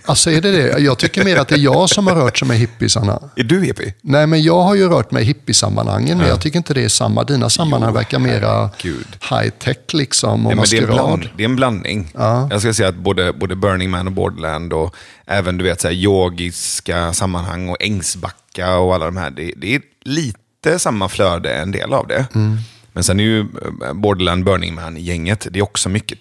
[0.06, 0.80] Alltså är det det?
[0.80, 3.20] Jag tycker mer att det är jag som har rört sig med hippisarna.
[3.36, 3.94] Är du hippie?
[4.02, 6.90] Nej, men jag har ju rört mig i hippiesammanhangen, men jag tycker inte det är
[6.90, 7.24] samma.
[7.24, 8.70] Dina sammanhang verkar mera
[9.30, 12.12] high-tech liksom och Ja, men det, är bland, det är en blandning.
[12.52, 15.88] Jag ska säga att både, både Burning Man och Borderland och även du vet, så
[15.88, 19.30] här, yogiska sammanhang och Ängsbacka och alla de här.
[19.30, 22.26] Det, det är lite samma flöde, en del av det.
[22.94, 26.20] Men sen är ju eh, Borderland, Burning Man-gänget, det är också mycket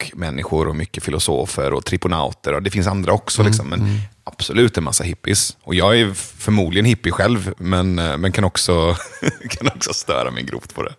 [0.00, 2.54] tech-människor och mycket filosofer och triponauter.
[2.54, 5.56] Och det finns andra också, liksom, men absolut en massa hippies.
[5.62, 8.96] Och jag är förmodligen hippie själv, men, eh, men kan, också,
[9.50, 10.94] kan också störa mig grovt på det.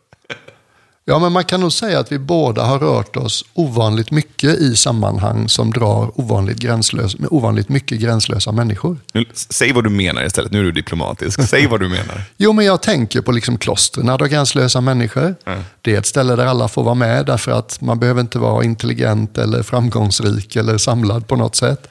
[1.12, 4.76] Ja, men man kan nog säga att vi båda har rört oss ovanligt mycket i
[4.76, 8.97] sammanhang som drar ovanligt, gränslös, ovanligt mycket gränslösa människor.
[9.34, 10.52] Säg vad du menar istället.
[10.52, 11.43] Nu är du diplomatisk.
[11.50, 12.24] Säg vad du menar.
[12.38, 15.36] Jo, men jag tänker på liksom klostren av gränslösa människor.
[15.45, 15.63] Mm.
[15.82, 18.63] Det är ett ställe där alla får vara med därför att man behöver inte vara
[18.63, 21.88] intelligent eller framgångsrik eller samlad på något sätt.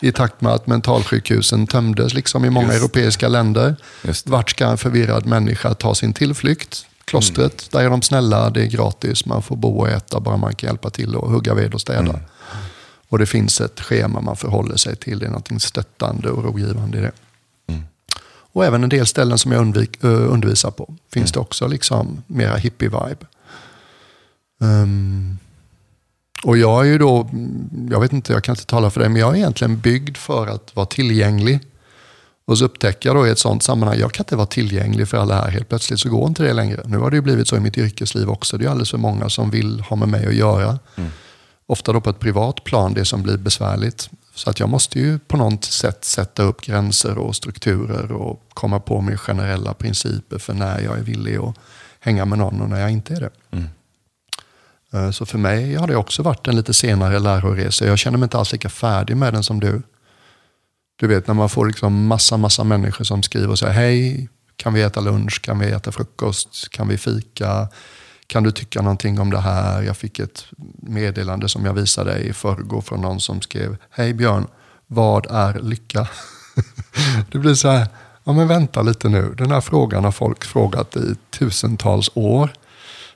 [0.00, 2.78] I takt med att mentalsjukhusen tömdes liksom i många Just.
[2.78, 3.76] europeiska länder.
[4.02, 4.28] Just.
[4.28, 6.86] Vart ska en förvirrad människa ta sin tillflykt?
[7.04, 10.54] Klostret, där är de snälla, det är gratis, man får bo och äta bara man
[10.54, 12.20] kan hjälpa till och hugga ved och städa.
[13.08, 16.98] Och det finns ett schema man förhåller sig till, det är något stöttande och rogivande
[16.98, 17.12] i det.
[18.54, 22.22] Och även en del ställen som jag undvik, eh, undervisar på finns det också liksom
[22.26, 23.26] mera hippie-vibe.
[24.60, 25.38] Ehm,
[26.44, 29.08] och jag är ju då, mm, jag vet inte, jag kan inte tala för det,
[29.08, 31.60] men jag är egentligen byggd för att vara tillgänglig.
[32.46, 35.16] Och så upptäcker jag då i ett sånt sammanhang, jag kan inte vara tillgänglig för
[35.18, 35.50] alla här.
[35.50, 36.80] Helt plötsligt så går inte det längre.
[36.84, 38.58] Nu har det ju blivit så i mitt yrkesliv också.
[38.58, 40.78] Det är alldeles för många som vill ha med mig att göra.
[41.66, 44.10] Ofta då på ett privat plan, det som blir besvärligt.
[44.34, 48.80] Så att jag måste ju på något sätt sätta upp gränser och strukturer och komma
[48.80, 51.54] på med generella principer för när jag är villig att
[52.00, 53.30] hänga med någon och när jag inte är det.
[54.92, 57.86] Eh, Så för mig har det också varit en lite senare läroresa.
[57.86, 59.82] Jag känner mig inte alls lika färdig med den som du.
[60.96, 64.74] Du vet när man får liksom massa, massa människor som skriver och säger hej, kan
[64.74, 67.68] vi äta lunch, kan vi äta frukost, kan vi fika,
[68.26, 69.82] kan du tycka någonting om det här?
[69.82, 70.44] Jag fick ett
[70.76, 74.46] meddelande som jag visade dig i förrgår från någon som skrev, hej Björn,
[74.86, 76.08] vad är lycka?
[77.32, 77.86] det blir så här,
[78.24, 82.52] ja men vänta lite nu, den här frågan har folk frågat i tusentals år.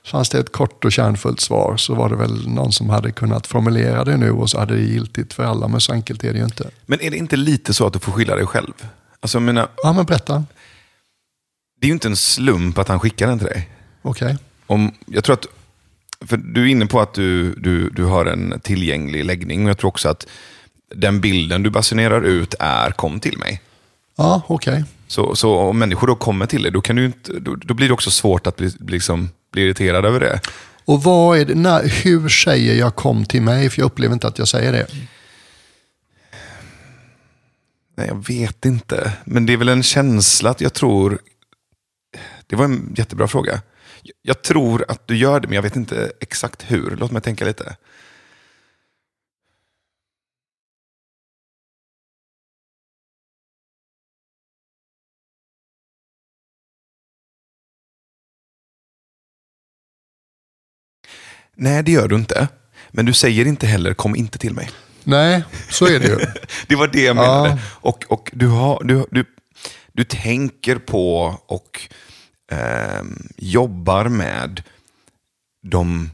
[0.03, 3.47] Fanns det ett kort och kärnfullt svar så var det väl någon som hade kunnat
[3.47, 6.39] formulera det nu och så hade det giltigt för alla, men så enkelt är det
[6.39, 6.69] ju inte.
[6.85, 8.73] Men är det inte lite så att du får skylla dig själv?
[9.19, 10.43] Alltså, menar, Ja, men berätta.
[11.81, 13.69] det är ju inte en slump att han skickar den till dig.
[14.01, 14.37] Okej.
[14.67, 15.45] Om, jag tror att,
[16.25, 19.63] för du är inne på att du, du, du har en tillgänglig läggning.
[19.63, 20.27] Och jag tror också att
[20.95, 23.61] den bilden du basunerar ut är kom till mig.
[24.17, 24.83] Ja, okej.
[25.09, 27.87] Så, så om människor då kommer till dig, då, kan du inte, då, då blir
[27.87, 30.41] det också svårt att bli, liksom, bli irriterad över det.
[30.85, 33.69] Och vad är det, när, hur säger jag kom till mig?
[33.69, 34.87] För jag upplever inte att jag säger det.
[37.95, 39.13] Nej, jag vet inte.
[39.25, 41.19] Men det är väl en känsla att jag tror...
[42.47, 43.61] Det var en jättebra fråga.
[44.21, 46.95] Jag tror att du gör det, men jag vet inte exakt hur.
[46.95, 47.75] Låt mig tänka lite.
[61.59, 62.47] Nej, det gör du inte.
[62.91, 64.69] Men du säger inte heller kom inte till mig.
[65.03, 66.17] Nej, så är det ju.
[66.67, 67.49] Det var det jag menade.
[67.49, 67.57] Ja.
[67.65, 69.25] Och, och du, har, du, du,
[69.93, 71.81] du tänker på och
[72.51, 74.63] ehm, jobbar med
[75.67, 76.11] de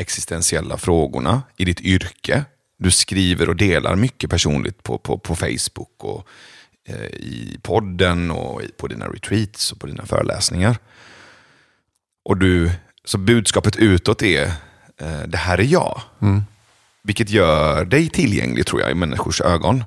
[0.00, 2.44] existentiella frågorna i ditt yrke.
[2.78, 6.26] Du skriver och delar mycket personligt på, på, på Facebook och
[6.88, 10.76] eh, i podden och på dina retreats och på dina föreläsningar.
[12.24, 12.70] Och du,
[13.04, 14.52] så budskapet utåt är, eh,
[15.26, 16.00] det här är jag.
[17.04, 19.84] Vilket gör dig tillgänglig tror jag i människors ögon.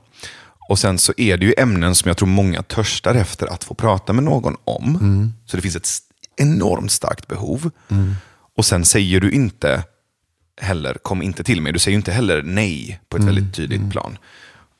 [0.69, 3.73] Och sen så är det ju ämnen som jag tror många törstar efter att få
[3.73, 4.97] prata med någon om.
[5.45, 5.87] Så det finns ett
[6.37, 7.71] enormt starkt behov.
[8.57, 9.83] Och sen säger du inte
[10.61, 11.73] heller kom inte till mig.
[11.73, 14.17] Du säger inte heller nej på ett väldigt tydligt plan.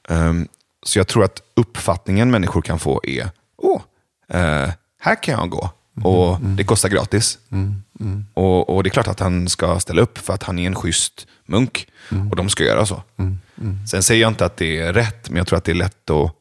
[0.09, 0.47] Ehm,
[0.83, 3.81] så jag tror att uppfattningen människor kan få är, åh,
[4.29, 5.69] eh, här kan jag gå.
[6.03, 7.37] Och det kostar gratis.
[8.33, 10.75] Och, och det är klart att han ska ställa upp för att han är en
[10.75, 11.87] schysst munk.
[12.29, 13.03] Och de ska göra så.
[13.89, 16.09] Sen säger jag inte att det är rätt, men jag tror att det är lätt
[16.09, 16.31] att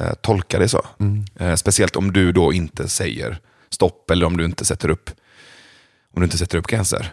[0.00, 0.86] eh, tolka det så.
[1.38, 3.38] Eh, speciellt om du då inte säger
[3.70, 5.10] stopp eller om du inte sätter upp,
[6.14, 7.12] om du inte sätter upp gränser.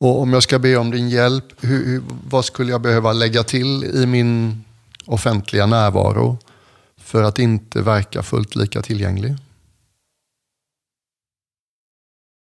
[0.00, 3.42] Och om jag ska be om din hjälp, hur, hur, vad skulle jag behöva lägga
[3.42, 4.64] till i min
[5.04, 6.38] offentliga närvaro
[6.96, 9.36] för att inte verka fullt lika tillgänglig?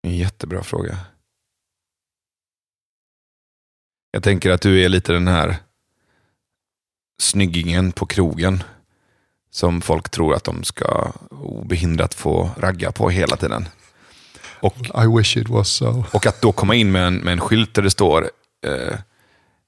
[0.02, 0.98] En jättebra fråga.
[4.12, 5.56] Jag tänker att du är lite den här
[7.22, 8.64] snyggingen på krogen.
[9.52, 13.68] Som folk tror att de ska obehindrat få ragga på hela tiden.
[14.62, 16.06] Och, I wish it was so.
[16.12, 18.30] och att då komma in med en, med en skylt där det står
[18.66, 19.00] eh,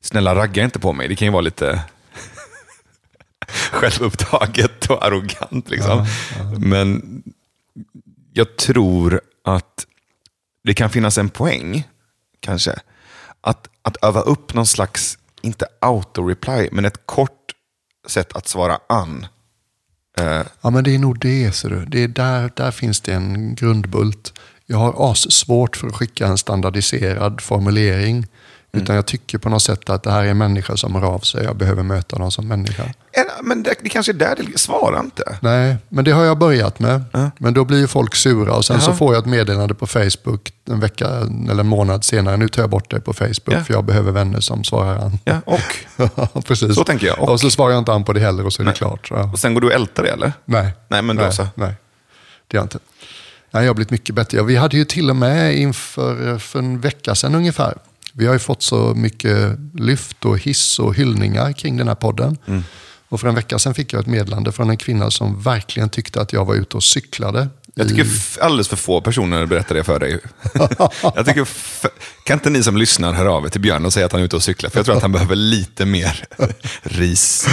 [0.01, 1.07] Snälla ragga inte på mig.
[1.07, 1.83] Det kan ju vara lite
[3.71, 5.69] självupptaget och arrogant.
[5.69, 6.05] Liksom.
[6.57, 7.23] Men
[8.33, 9.87] jag tror att
[10.63, 11.87] det kan finnas en poäng,
[12.39, 12.75] kanske,
[13.41, 17.51] att, att öva upp någon slags, inte auto-reply, men ett kort
[18.07, 19.27] sätt att svara an.
[20.19, 20.41] Uh.
[20.61, 21.85] Ja, men det är nog det, ser du.
[21.85, 24.33] Det är där, där finns det en grundbult.
[24.65, 28.27] Jag har as svårt för att skicka en standardiserad formulering.
[28.73, 31.19] Utan jag tycker på något sätt att det här är en människa som hör av
[31.19, 31.43] sig.
[31.43, 32.83] Jag behöver möta dem som människa.
[33.11, 34.59] En- Men det, det kanske är där det.
[34.59, 35.37] Svara inte.
[35.41, 37.03] Nej, men det har jag börjat med.
[37.37, 38.97] Men då blir ju folk sura och sen så Jaha.
[38.97, 41.07] får jag ett meddelande på Facebook en vecka
[41.49, 42.37] eller en månad senare.
[42.37, 43.63] Nu tar jag bort det på Facebook Ja.
[43.63, 45.19] för jag behöver vänner som svarar an.
[45.23, 46.43] Ja, och?
[46.45, 46.75] Precis.
[46.75, 47.19] Så tänker jag.
[47.19, 49.07] Och- Och, så svarar jag inte an på det heller och så är det klart.
[49.07, 49.29] Så, ja.
[49.33, 50.33] Och sen går du och ältar det eller?
[50.45, 50.71] Nej.
[50.87, 51.47] Nej, men då nej, så.
[51.55, 51.73] Nej,
[52.47, 52.79] det gör jag inte.
[53.53, 54.43] Nej, jag har blivit mycket bättre.
[54.43, 57.73] Vi hade ju till och med inför för en vecka sedan ungefär.
[58.13, 62.37] Vi har ju fått så mycket lyft och hiss och hyllningar kring den här podden.
[62.47, 62.63] Mm.
[63.09, 66.21] Och för en vecka sedan fick jag ett meddelande från en kvinna som verkligen tyckte
[66.21, 67.47] att jag var ute och cyklade.
[67.75, 68.07] Jag tycker
[68.41, 70.19] alldeles för få personer berättar det för dig.
[71.15, 71.47] jag tycker
[72.23, 74.25] kan inte ni som lyssnar höra av er till Björn och säga att han är
[74.25, 74.69] ute och cyklar?
[74.69, 76.25] För jag tror att han behöver lite mer
[76.83, 77.47] ris.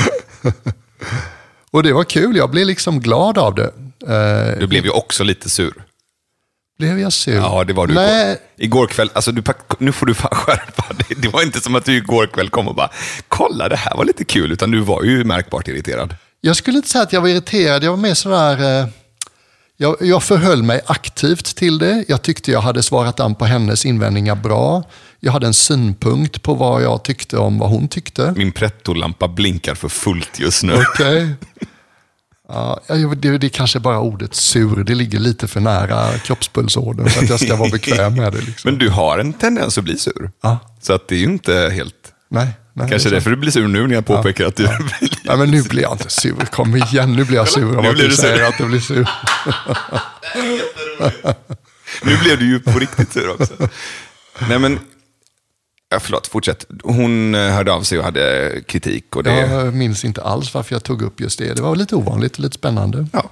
[1.71, 3.71] Och det var kul, jag blev liksom glad av det.
[4.15, 5.85] Eh, Du blev ju också lite sur.
[6.79, 7.35] Blev jag sur?
[7.35, 8.39] Ja, det var du Nej, igår.
[8.57, 9.43] Igår kväll, alltså du,
[9.79, 11.17] nu får du fan skärpa dig.
[11.17, 12.91] Det var inte som att du igår kväll kom och bara,
[13.29, 16.15] kolla det här var lite kul, utan du var ju märkbart irriterad.
[16.41, 18.81] Jag skulle inte säga att jag var irriterad, jag var mer sådär...
[18.83, 18.89] Eh,
[19.81, 22.05] jag, jag förhöll mig aktivt till det.
[22.09, 24.83] Jag tyckte jag hade svarat an på hennes invändningar bra.
[25.21, 28.35] Jag hade en synpunkt på vad jag tyckte om vad hon tyckte.
[28.37, 30.73] Min pretto-lampa blinkar för fullt just nu.
[30.75, 31.35] Okej.
[32.53, 32.81] Ja,
[33.17, 37.31] det, det är kanske bara ordet sur, det ligger lite för nära kroppspulsådern för att
[37.31, 38.41] jag ska vara bekväm med det.
[38.41, 38.71] Liksom.
[38.71, 40.31] Men du har en tendens att bli sur.
[40.43, 40.59] Ja.
[40.83, 41.95] Så att det är ju inte helt...
[42.31, 44.63] Nej, nej, Kanske det är därför du blir sur nu när jag påpekar att du
[44.99, 46.45] blir Ja, men nu blir jag inte sur.
[46.51, 48.23] Kom igen, nu blir jag sur Nu att du du sur.
[48.23, 49.09] säger att du blir sur.
[52.03, 53.55] Nu blev du ju på riktigt sur också.
[54.49, 54.79] Nej men,
[55.89, 56.67] ja, förlåt, fortsätt.
[56.83, 59.17] Hon eh, hörde av sig och hade kritik.
[59.17, 61.55] Och det, Jag minns inte alls varför jag tog upp just det.
[61.55, 63.07] Det var lite ovanligt, lite spännande.
[63.13, 63.31] ja.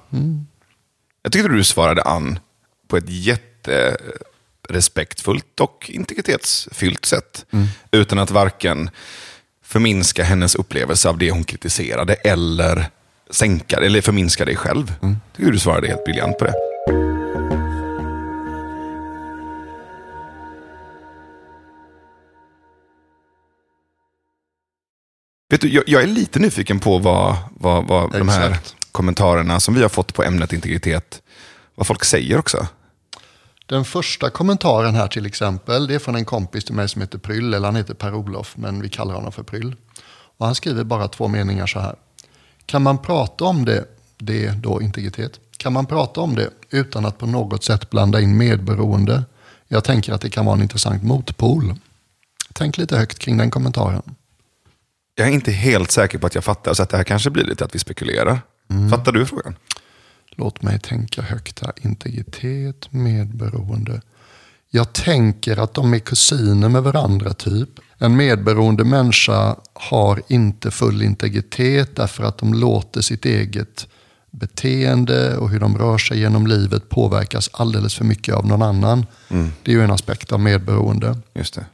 [1.23, 2.39] Jag tyckte du svarade an
[2.89, 7.47] på ett jätterespektfullt och integritetsfyllt sätt.
[7.91, 8.91] Utan att varken
[9.65, 12.87] förminska hennes upplevelse av det hon kritiserade eller
[13.31, 14.95] sänka eller förminska dig själv.
[15.01, 16.55] Jag tycker du svarade helt briljant på det.
[25.49, 28.59] Vet du, jag, jag är lite nyfiken på vad, vad, vad de här
[28.93, 31.23] kommentarerna som vi har fått på ämnet integritet,
[31.75, 32.67] vad folk säger också.
[33.67, 37.19] Den första kommentaren här till exempel, det är från en kompis till mig som heter
[37.19, 39.77] Pryll, eller han heter Per-Olof, men vi kallar honom för Pryll.
[40.37, 41.95] Och han skriver bara två meningar så här.
[42.67, 43.85] Kan man prata om det,
[44.19, 48.21] det är då integritet, kan man prata om det utan att på något sätt blanda
[48.21, 49.25] in medberoende?
[49.69, 51.75] Jag tänker att det kan vara en intressant motpol.
[52.53, 54.16] Tänk lite högt kring den kommentaren.
[55.19, 57.45] Jag är inte helt säker på att jag fattar, så att det här kanske blir
[57.45, 58.41] lite att vi spekulerar.
[58.91, 59.57] Fattar du frågan?
[60.31, 61.73] Låt mig tänka högt här.
[61.83, 64.01] Integritet, medberoende.
[64.71, 67.69] Jag tänker att de är kusiner med varandra typ.
[67.99, 73.87] En medberoende människa har inte full integritet därför att de låter sitt eget
[74.31, 79.07] beteende och hur de rör sig genom livet påverkas alldeles för mycket av någon annan.
[79.63, 81.19] Det är ju en aspekt av medberoende.
[81.35, 81.67] Just det.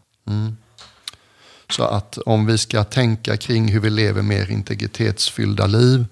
[1.73, 6.07] Så att om vi ska tänka kring hur vi lever mer integritetsfyllda liv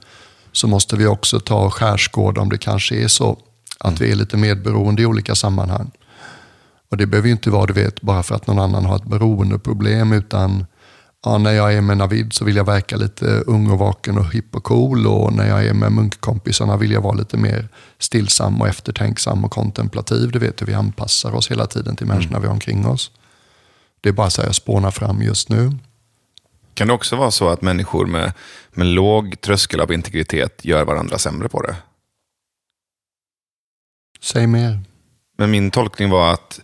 [0.52, 3.38] så måste vi också ta och skärskåda om det kanske är så
[3.78, 5.90] att vi är lite medberoende i olika sammanhang.
[6.90, 9.04] Och det behöver ju inte vara, du vet, bara för att någon annan har ett
[9.04, 10.66] beroendeproblem utan
[11.24, 14.34] ja, när jag är med Navid så vill jag verka lite ung och vaken och
[14.34, 17.68] hipp och cool och när jag är med munkkompisarna vill jag vara lite mer
[17.98, 20.30] stillsam och eftertänksam och kontemplativ.
[20.30, 23.10] Du vet hur vi anpassar oss hela tiden till människorna vi har omkring oss.
[24.00, 25.70] Det är bara så här jag spånar fram just nu.
[26.74, 28.32] Kan det också vara så att människor med,
[28.70, 31.76] med låg tröskel av integritet gör varandra sämre på det?
[34.20, 34.80] Säg mer.
[35.38, 36.60] Men min tolkning var att,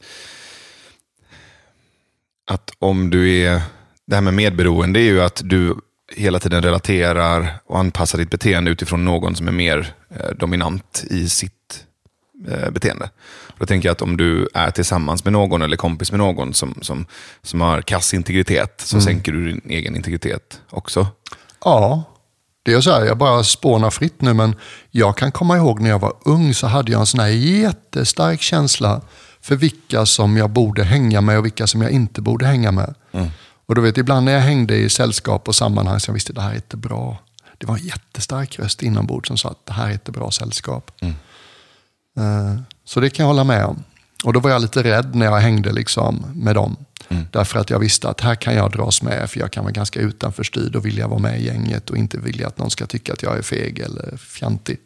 [2.46, 3.62] att om du är...
[4.06, 5.74] Det här med medberoende är ju att du
[6.12, 11.28] hela tiden relaterar och anpassar ditt beteende utifrån någon som är mer eh, dominant i
[11.28, 11.84] sitt
[12.48, 13.10] eh, beteende.
[13.58, 16.74] Då tänker jag att om du är tillsammans med någon eller kompis med någon som,
[16.82, 17.06] som,
[17.42, 21.06] som har kass integritet så sänker du din egen integritet också.
[21.64, 22.02] Ja,
[22.62, 24.54] det är så här, jag bara spånar fritt nu, men
[24.90, 28.40] jag kan komma ihåg när jag var ung så hade jag en sån här jättestark
[28.42, 29.00] känsla
[29.40, 32.94] för vilka som jag borde hänga med och vilka som jag inte borde hänga med.
[33.66, 36.40] Och du vet, ibland när jag hängde i sällskap och sammanhang så jag visste det
[36.40, 37.18] här är inte bra.
[37.58, 40.90] Det var en jättestark röst inombords som sa att det här är inte bra sällskap.
[42.16, 42.54] Eh,
[42.86, 43.84] Så det kan jag hålla med om.
[44.24, 46.76] Och då var jag lite rädd när jag hängde liksom med dem.
[47.30, 50.00] Därför att jag visste att här kan jag dras med, för jag kan vara ganska
[50.00, 53.22] utanförstyrd och vilja vara med i gänget och inte vilja att någon ska tycka att
[53.22, 54.78] jag är feg eller fjantig.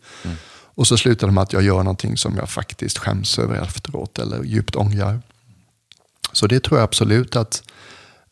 [0.75, 4.19] Och så slutar det med att jag gör någonting som jag faktiskt skäms över efteråt
[4.19, 5.23] eller djupt ångrar.
[6.33, 7.63] Så det tror jag absolut att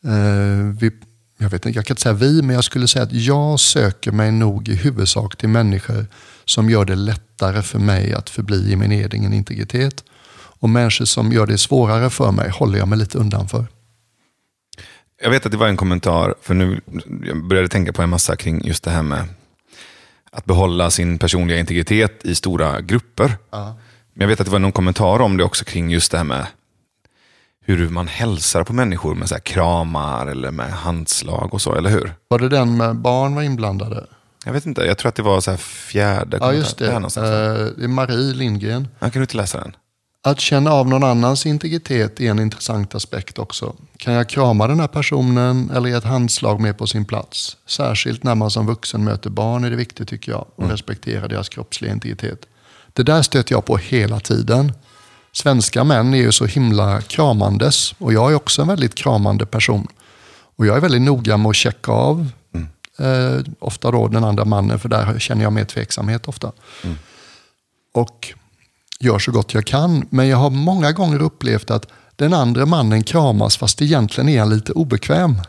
[0.03, 0.11] eh,
[0.79, 0.91] vi,
[1.37, 4.11] jag vet inte, jag kan inte säga vi, men jag skulle säga att jag söker
[4.11, 6.05] mig nog i huvudsak till människor
[6.49, 10.03] som gör det lättare för mig att förbli i min egen integritet.
[10.61, 13.65] Och människor som gör det svårare för mig håller jag mig lite undan för.
[15.21, 16.81] Jag vet att det var en kommentar, för nu
[17.25, 19.25] jag började tänka på en massa kring just det här med
[20.31, 23.37] att behålla sin personliga integritet i stora grupper.
[23.49, 23.77] Ja.
[24.13, 26.25] Men jag vet att det var någon kommentar om det också kring just det här
[26.25, 26.45] med
[27.65, 32.13] hur man hälsar på människor med så kramar eller med handslag och så, eller hur?
[32.27, 34.07] Var det den med barn var inblandade?
[34.49, 36.93] Jag vet inte, jag tror att det var så här fjärde Ja, just Där det.
[36.93, 37.29] någonstans.
[37.29, 38.87] Eh, Det är Marie Lindgren.
[38.99, 39.75] Ja, kan du inte läsa den?
[40.23, 43.75] Att känna av någon annans integritet är en intressant aspekt också.
[43.97, 47.57] Kan jag krama den här personen eller ge ett handslag med på sin plats?
[47.67, 51.49] Särskilt när man som vuxen möter barn är det viktigt tycker jag att respektera deras
[51.49, 52.45] kroppsliga integritet.
[52.93, 54.73] Det där stöter jag på hela tiden.
[55.31, 59.87] Svenska män är ju så himla kramandes och jag är också en väldigt kramande person.
[60.57, 62.27] Och jag är väldigt noga med att checka av
[62.99, 66.51] eh, ofta då den andra mannen för där känner jag mer tveksamhet ofta.
[67.93, 68.33] Och
[68.99, 70.07] gör så gott jag kan.
[70.09, 74.49] Men jag har många gånger upplevt att den andra mannen kramas fast egentligen är han
[74.49, 75.41] lite obekväm.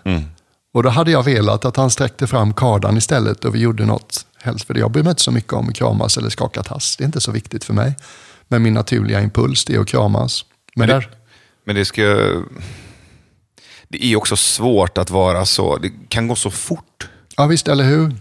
[0.72, 4.26] Och då hade jag velat att han sträckte fram kardan istället och vi gjorde något.
[4.42, 4.80] Helst för det.
[4.80, 6.96] Jag bryr mig inte så mycket om att kramas eller skaka tass.
[6.96, 7.96] Det är inte så viktigt för mig.
[8.48, 10.44] Men min naturliga impuls det är att kramas.
[10.74, 11.06] Men, Men det,
[11.64, 12.02] men det ska...
[13.88, 15.76] Det är också svårt att vara så.
[15.76, 17.08] Det kan gå så fort.
[17.40, 18.16] Ja visst, eller hur?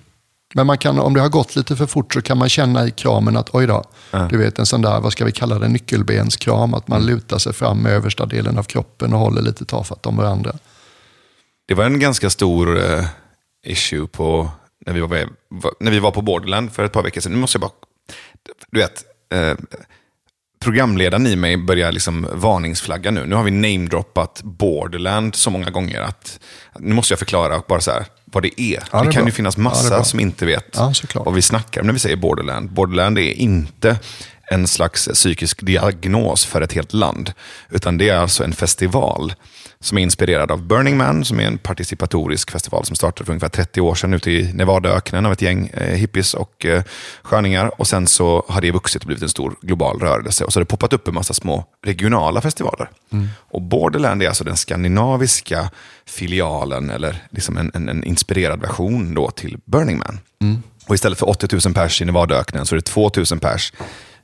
[0.56, 2.92] Men man kan, om det har gått lite för fort så kan man känna i
[2.92, 3.84] kramen att oj då,
[4.30, 6.74] du vet en sån där, vad ska vi kalla det, nyckelbenskram.
[6.74, 10.18] Att man lutar sig fram med översta delen av kroppen och håller lite tafatt om
[10.18, 10.56] varandra.
[11.68, 13.06] Det var en ganska stor eh,
[13.66, 14.50] issue på,
[14.86, 15.30] när, vi var-
[15.80, 17.32] när vi var på Borderland för ett par veckor sedan.
[17.32, 17.72] Nu måste jag bara...
[18.72, 19.04] Du vet,
[19.34, 19.58] eh,
[20.60, 23.26] programledaren i mig börjar liksom varningsflagga nu.
[23.26, 26.40] Nu har vi namedroppat Borderland så många gånger att,
[26.80, 28.84] nu måste jag förklara bara så här, vad det är.
[28.92, 29.28] Ja, det det kan bra.
[29.30, 30.04] ju finnas Ja, massa bra.
[30.04, 32.70] som inte vet Ja, vad vi snackar om när vi säger Borderland.
[32.72, 34.00] Borderland är inte
[34.52, 37.34] en slags psykisk diagnos för ett helt land.
[37.70, 39.34] Utan det är alltså en festival
[39.84, 43.50] som är inspirerad av Burning Man, som är en participatorisk festival som startade för ungefär
[43.50, 46.84] 30 år sedan ute i Nevadaöknen av ett gäng eh, hippies och eh,
[47.22, 47.82] sköningar.
[47.82, 50.44] Och sen så har det vuxit och blivit en stor global rörelse.
[50.44, 52.90] Och så har det poppat upp en massa små regionala festivaler.
[53.38, 55.70] Och Borderland är alltså den skandinaviska
[56.06, 60.20] filialen, eller liksom en, en, en inspirerad version då till Burning Man.
[60.88, 63.74] Och istället för 80 000 pers i Nevadaöknen så är det 2 000 pers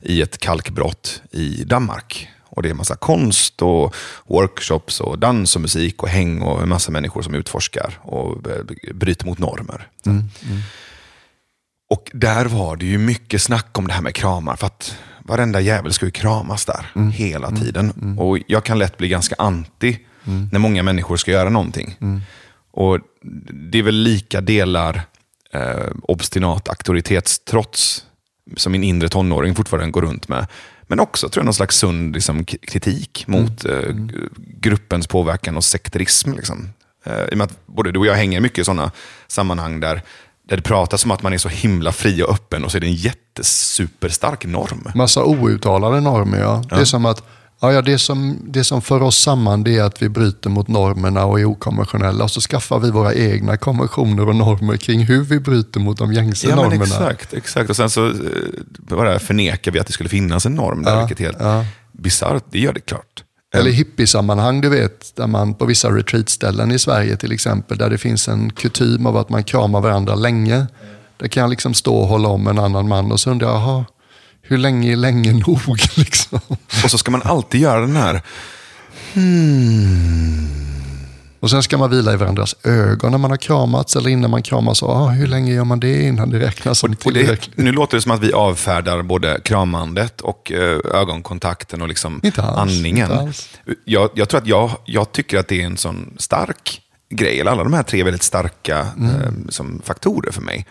[0.00, 2.28] i ett kalkbrott i Danmark.
[2.48, 3.94] Och det är massa konst och
[4.26, 8.94] workshops och dans och musik och häng och en massa människor som utforskar och eh,
[8.94, 9.88] bryter mot normer.
[11.90, 14.56] Och där var det ju mycket snack om det här med kramar.
[14.56, 18.16] För att varenda jävel ska ju kramas där hela tiden.
[18.18, 19.98] Och jag kan lätt bli ganska anti
[20.52, 21.96] när många människor ska göra någonting.
[22.72, 22.98] Och
[23.70, 25.02] det är väl lika delar
[25.52, 28.04] eh, obstinat auktoritetstrots
[28.56, 30.46] som min inre tonåring fortfarande går runt med.
[30.86, 34.14] Men också tror jag någon slags sund liksom, kritik mot eh, g-
[34.60, 36.32] gruppens påverkan och sekterism.
[36.32, 36.68] Liksom.
[37.06, 38.90] Eh, I och med att både du och jag hänger mycket i sådana
[39.28, 40.02] sammanhang där,
[40.48, 42.80] där det pratas om att man är så himla fri och öppen och så är
[42.80, 44.88] det en jättesuperstark norm.
[44.94, 46.62] Massa outtalade normer, ja.
[46.68, 47.22] Det är som att
[47.60, 50.68] ja, ja, det, som, det som för oss samman det är att vi bryter mot
[50.68, 52.24] normerna och är okonventionella.
[52.24, 56.12] Och så skaffar vi våra egna konventioner och normer kring hur vi bryter mot de
[56.12, 56.84] gängse Ja, normerna.
[56.84, 57.70] exakt, exakt.
[57.70, 58.12] Och sen så eh,
[58.78, 61.64] bara förnekar vi att det skulle finnas en norm där, Ja, vilket är helt ja.
[61.92, 62.44] bisarrt.
[62.50, 63.22] Det gör det klart.
[63.54, 67.98] Eller hippiesammanhang, du vet, där man på vissa retreatställen i Sverige till exempel, där det
[67.98, 70.66] finns en kutym av att man kramar varandra länge.
[71.16, 73.84] Där kan jag liksom stå och hålla om en annan man och så undrar jag,
[74.48, 75.60] hur länge är länge nog?
[75.96, 76.40] Liksom.
[76.84, 78.22] Och så ska man alltid göra den här,
[81.40, 84.42] Och sen ska man vila i varandras ögon när man har kramats eller innan man
[84.42, 84.82] kramas.
[84.82, 87.56] Ah, hur länge gör man det innan det räknas som och det, tillräckligt?
[87.56, 92.42] nu låter det som att vi avfärdar både kramandet och eh, ögonkontakten och liksom Inte
[92.42, 93.10] alls, andningen.
[93.10, 93.48] inte alls.
[93.84, 96.80] Jag, jag tror att jag, jag tycker att det är en sån stark
[97.10, 99.10] grej, eller alla de här tre är väldigt starka Mm.
[99.20, 100.66] eh, som faktorer för mig.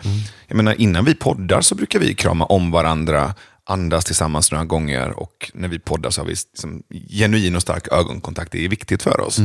[0.48, 3.34] Jag menar, innan vi poddar så brukar vi krama om varandra,
[3.66, 7.88] andas tillsammans några gånger och när vi poddar så har vi liksom genuin och stark
[7.92, 8.52] ögonkontakt.
[8.52, 9.40] Det är viktigt för oss.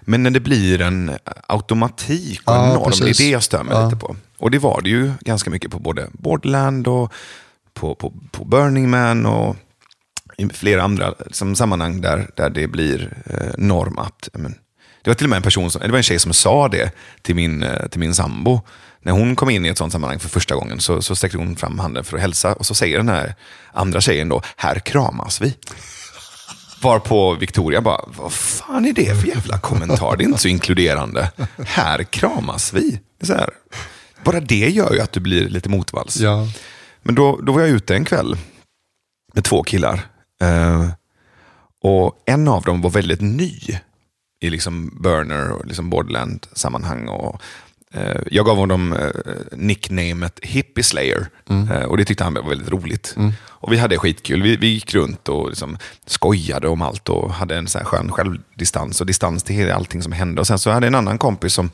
[0.00, 1.10] Men när det blir en
[1.46, 2.70] automatik och en Mm.
[2.72, 3.18] Ja, norm, det är precis.
[3.18, 3.84] det jag stör mig Ja.
[3.84, 4.16] lite på.
[4.38, 7.12] Och det var det ju ganska mycket på både Borderland och
[7.74, 9.56] på, på, på Burning Man och
[10.38, 14.54] i flera andra som sammanhang där, där det blir eh, norm att men,
[15.02, 16.90] Det var till och med en person som, det var en tjej som sa det
[17.22, 18.60] till min, eh, till min sambo.
[19.06, 21.56] När hon kom in i ett sånt sammanhang för första gången så, så sträckte hon
[21.56, 23.34] fram handen för att hälsa och så säger den här
[23.72, 25.56] andra tjejen då, här kramas vi.
[26.82, 30.16] Varpå Victoria bara, vad fan är det för jävla kommentar?
[30.16, 31.30] Det är inte så inkluderande.
[31.66, 33.00] Här kramas vi.
[33.20, 33.50] Det är.
[34.24, 36.16] Bara det gör ju att du blir lite motvalls.
[36.16, 36.48] Ja.
[37.02, 38.36] Men då, då var jag ute en kväll
[39.34, 40.06] med två killar.
[40.42, 40.88] Eh,
[41.82, 43.60] och En av dem var väldigt ny
[44.40, 47.08] i liksom burner och liksom borderland-sammanhang.
[47.08, 47.42] Och,
[48.30, 49.08] jag gav honom eh,
[49.52, 53.16] nicknamet Hippie Slayer eh, och det tyckte han var väldigt roligt.
[53.44, 54.42] Och Vi hade skitkul.
[54.42, 58.12] Vi, vi gick runt och liksom skojade om allt och hade en så här skön
[58.12, 60.40] självdistans och distans till allting som hände.
[60.40, 61.70] Och Sen så hade jag en annan kompis som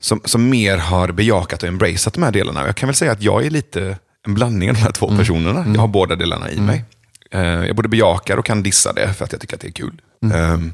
[0.00, 2.66] som, som mer har bejakat och embraceat de här delarna.
[2.66, 5.64] Jag kan väl säga att jag är lite en blandning av de här två personerna.
[5.74, 6.84] Jag har båda delarna i mig.
[7.30, 9.72] Eh, jag både bejakar och kan dissa det för att jag tycker att det är
[9.72, 10.00] kul.
[10.34, 10.72] Ehm,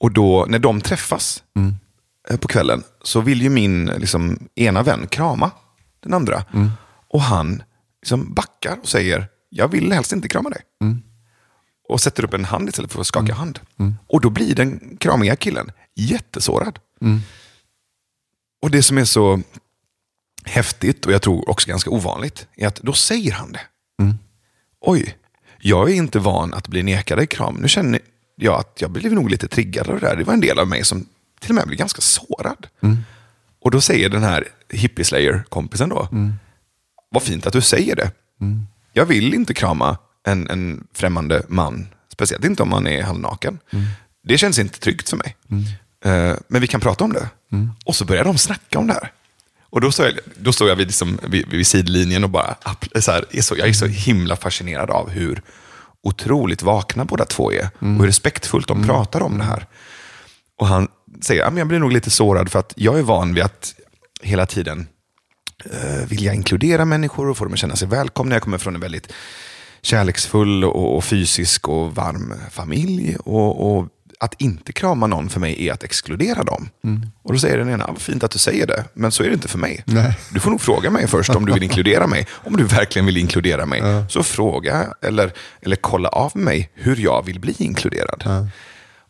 [0.00, 1.62] och då, när de träffas eh,
[2.40, 5.50] på kvällen så vill ju min liksom, ena vän krama
[6.00, 6.44] den andra.
[7.08, 7.62] Och han
[8.02, 10.60] liksom backar och säger, jag vill helst inte krama dig.
[11.88, 13.60] Och sätter upp en hand istället för att skaka hand.
[14.08, 16.78] Och då blir den kramiga killen jättesårad.
[18.62, 19.40] Och det som är så
[20.44, 23.60] häftigt och jag tror också ganska ovanligt är att då säger han det.
[24.80, 25.16] Oj,
[25.58, 27.54] jag är inte van att bli nekad en kram.
[27.54, 28.00] Nu känner
[28.36, 30.16] jag att jag blev nog lite triggad av det där.
[30.16, 31.06] Det var en del av mig som
[31.40, 32.66] till och med blev ganska sårad.
[33.64, 36.08] Och då säger den här hippie slayer-kompisen då,
[37.10, 38.10] vad fint att du säger det.
[38.92, 43.58] Jag vill inte krama en, en främmande man, speciellt inte om man är halvnaken.
[44.24, 45.36] Det känns inte tryggt för mig.
[46.04, 47.28] Eh, Men vi kan prata om det.
[47.84, 49.12] Och så börjar de snacka om det här.
[49.70, 52.56] Och då står jag, då står jag vid, liksom, vid, vid sidlinjen och bara,
[53.00, 55.42] så här, är så, jag är så himla fascinerad av hur
[56.02, 57.68] otroligt vakna båda två är.
[57.80, 59.66] Och hur respektfullt de pratar om det här.
[60.58, 60.88] Och han
[61.20, 63.74] säger, ja, men jag blir nog lite sårad för att jag är van vid att
[64.22, 64.88] hela tiden
[65.64, 68.34] eh, vilja inkludera människor och få dem att känna sig välkomna.
[68.34, 69.12] Jag kommer från en väldigt
[69.82, 73.16] kärleksfull och, och fysisk och varm familj.
[73.16, 73.88] Och, och
[74.20, 76.68] att inte krama någon för mig är att exkludera dem.
[77.22, 79.34] Och då säger den ena, vad fint att du säger det, men så är det
[79.34, 79.82] inte för mig.
[79.86, 80.18] Nej.
[80.30, 82.26] Du får nog fråga mig först om du vill inkludera mig.
[82.32, 87.24] Om du verkligen vill inkludera mig, så fråga eller, eller kolla av mig hur jag
[87.26, 88.48] vill bli inkluderad.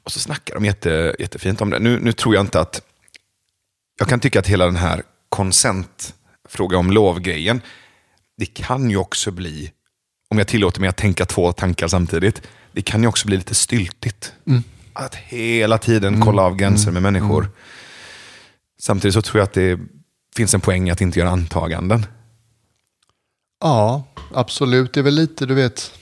[0.06, 1.78] Och så snackar de jätte, jättefint om det.
[1.78, 2.82] Nu, nu tror jag inte att...
[3.98, 6.14] Jag kan tycka att hela den här konsent,
[6.48, 7.60] fråga om lov-grejen,
[8.36, 9.72] det kan ju också bli,
[10.30, 12.42] om jag tillåter mig att tänka två tankar samtidigt,
[12.72, 14.32] det kan ju också bli lite styltigt.
[14.92, 17.48] Att hela tiden kolla av gränser med människor.
[18.78, 19.80] Samtidigt så tror jag att det
[20.36, 22.06] finns en poäng att inte göra antaganden.
[23.60, 24.04] Ja,
[24.34, 24.92] absolut.
[24.92, 25.92] Det är väl lite, du vet,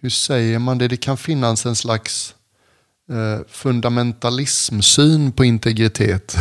[0.00, 0.88] hur säger man det?
[0.88, 2.34] Det kan finnas en slags
[3.10, 6.36] eh, fundamentalismsyn på integritet.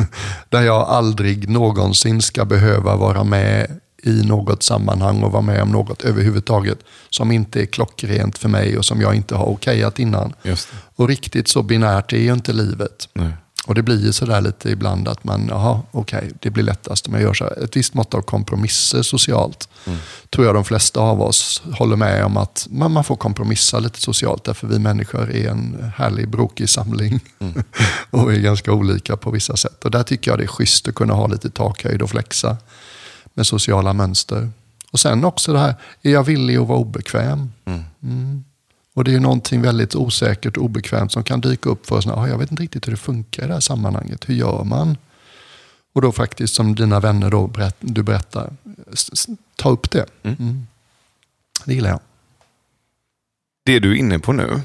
[0.48, 5.68] Där jag aldrig någonsin ska behöva vara med i något sammanhang och vara med om
[5.68, 6.78] något överhuvudtaget
[7.10, 10.34] som inte är klockrent för mig och som jag inte har okejat innan.
[10.96, 13.08] Och riktigt så binärt är ju inte livet.
[13.14, 13.32] Nej.
[13.66, 17.14] Och det blir ju sådär lite ibland att man, jaha, okej, det blir lättast om
[17.14, 17.64] jag gör så här.
[17.64, 19.68] Ett visst mått av kompromisser socialt.
[20.30, 24.00] Tror jag de flesta av oss håller med om att man, man får kompromissa lite
[24.00, 24.44] socialt.
[24.44, 27.20] Därför vi människor är en härlig brokig samling.
[28.10, 29.84] och vi är ganska olika på vissa sätt.
[29.84, 32.56] Och där tycker jag det är schysst att kunna ha lite takhöjd och flexa
[33.34, 34.50] med sociala mönster.
[34.90, 37.52] Och sen också det här, är jag villig att vara obekväm?
[37.64, 38.44] Mm.
[38.94, 42.06] Och det är ju någonting väldigt osäkert och obekvämt som kan dyka upp för oss.
[42.06, 44.28] Ah, jag vet inte riktigt hur det funkar i det här sammanhanget.
[44.28, 44.96] Hur gör man?
[45.92, 48.52] Och då faktiskt som dina vänner då berätt, du berättar,
[49.56, 50.06] ta upp det.
[50.22, 50.66] Mm.
[51.64, 52.00] Det gillar jag.
[53.64, 54.60] Det du är inne på nu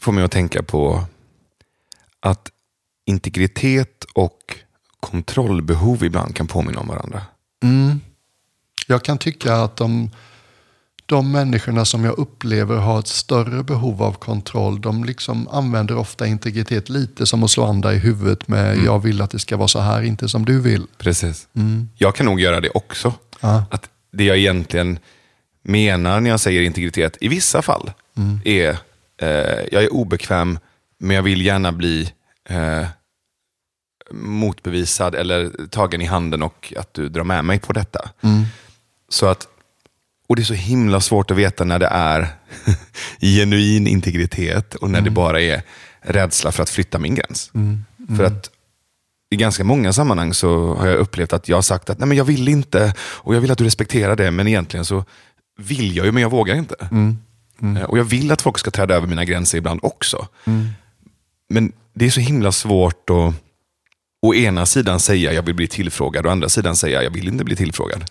[0.00, 1.04] får mig att tänka på
[2.20, 2.50] att
[3.04, 4.58] integritet och
[5.00, 7.22] kontrollbehov ibland kan påminna om varandra.
[7.62, 8.00] Mm.
[8.86, 10.10] Jag kan tycka att de,
[11.06, 16.26] de människorna som jag upplever har ett större behov av kontroll, de liksom använder ofta
[16.26, 19.68] integritet lite som att slå andra i huvudet med jag vill att det ska vara
[19.68, 20.86] så här, inte som du vill.
[20.98, 21.48] Precis.
[21.96, 23.14] Jag kan nog göra det också.
[23.40, 23.64] Ja.
[23.70, 24.98] Att det jag egentligen
[25.62, 27.90] menar när jag säger integritet, i vissa fall,
[28.44, 28.70] är
[29.16, 29.28] eh,
[29.72, 30.58] jag är obekväm,
[30.98, 32.12] men jag vill gärna bli
[32.48, 32.86] eh,
[34.10, 38.10] motbevisad eller tagen i handen och att du drar med mig på detta.
[39.08, 39.48] Så att,
[40.28, 42.28] och det är så himla svårt att veta när det är
[43.20, 45.62] genuin integritet och när det bara är
[46.00, 47.50] rädsla för att flytta min gräns.
[48.16, 48.50] För att
[49.30, 52.16] i ganska många sammanhang så har jag upplevt att jag har sagt att Nej, men
[52.18, 55.04] jag vill inte och jag vill att du respekterar det, men egentligen så
[55.58, 56.88] vill jag ju, men jag vågar inte.
[57.76, 60.28] Eh, Och jag vill att folk ska träda över mina gränser ibland också.
[61.48, 63.34] Men det är så himla svårt att
[64.22, 67.28] å ena sidan säga jag vill bli tillfrågad och å andra sidan säga jag vill
[67.28, 68.04] inte bli tillfrågad.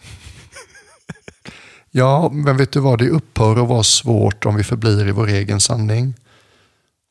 [1.95, 2.99] Ja, men vet du vad?
[2.99, 6.13] Det upphör att vara svårt om vi förblir i vår egen sanning.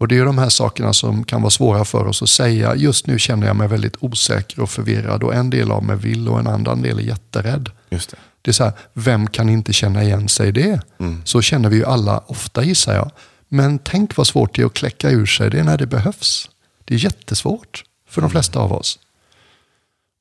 [0.01, 2.75] Och Det är de här sakerna som kan vara svåra för oss att säga.
[2.75, 6.29] Just nu känner jag mig väldigt osäker och förvirrad och en del av mig vill
[6.29, 7.71] och en annan del är jätterädd.
[7.91, 8.17] Just det.
[8.43, 10.81] Det är så här, vem kan inte känna igen sig i det?
[10.99, 11.23] Mm.
[11.25, 13.11] Så känner vi ju alla ofta gissar jag.
[13.49, 16.51] Men tänk vad svårt det är att kläcka ur sig det när det behövs.
[16.85, 18.99] Det är jättesvårt för de flesta av oss.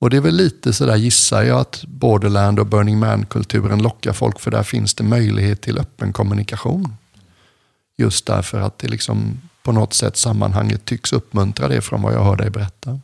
[0.02, 4.39] Och det är väl lite sådär gissar jag att Borderland och Burning Man-kulturen lockar folk
[4.39, 6.95] för där finns det möjlighet till öppen kommunikation.
[7.97, 12.24] Just därför att det liksom på något sätt sammanhanget tycks uppmuntra det från vad jag
[12.24, 12.99] hör dig berätta.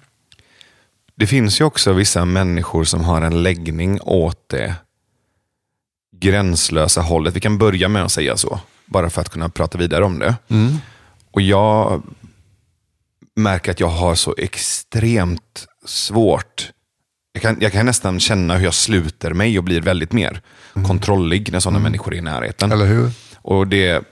[1.15, 4.75] Det finns ju också vissa människor som har en läggning åt det
[6.15, 7.35] gränslösa hållet.
[7.35, 10.35] Vi kan börja med att säga så, bara för att kunna prata vidare om det.
[11.31, 12.03] Och jag
[13.35, 16.71] märker att jag har så extremt svårt.
[17.37, 20.41] Jag kan, jag kan nästan känna hur jag sluter mig och blir väldigt mer
[20.73, 22.71] kontrollig när sådana människor är i närheten.
[22.71, 23.11] Eller hur?
[23.41, 24.03] Och det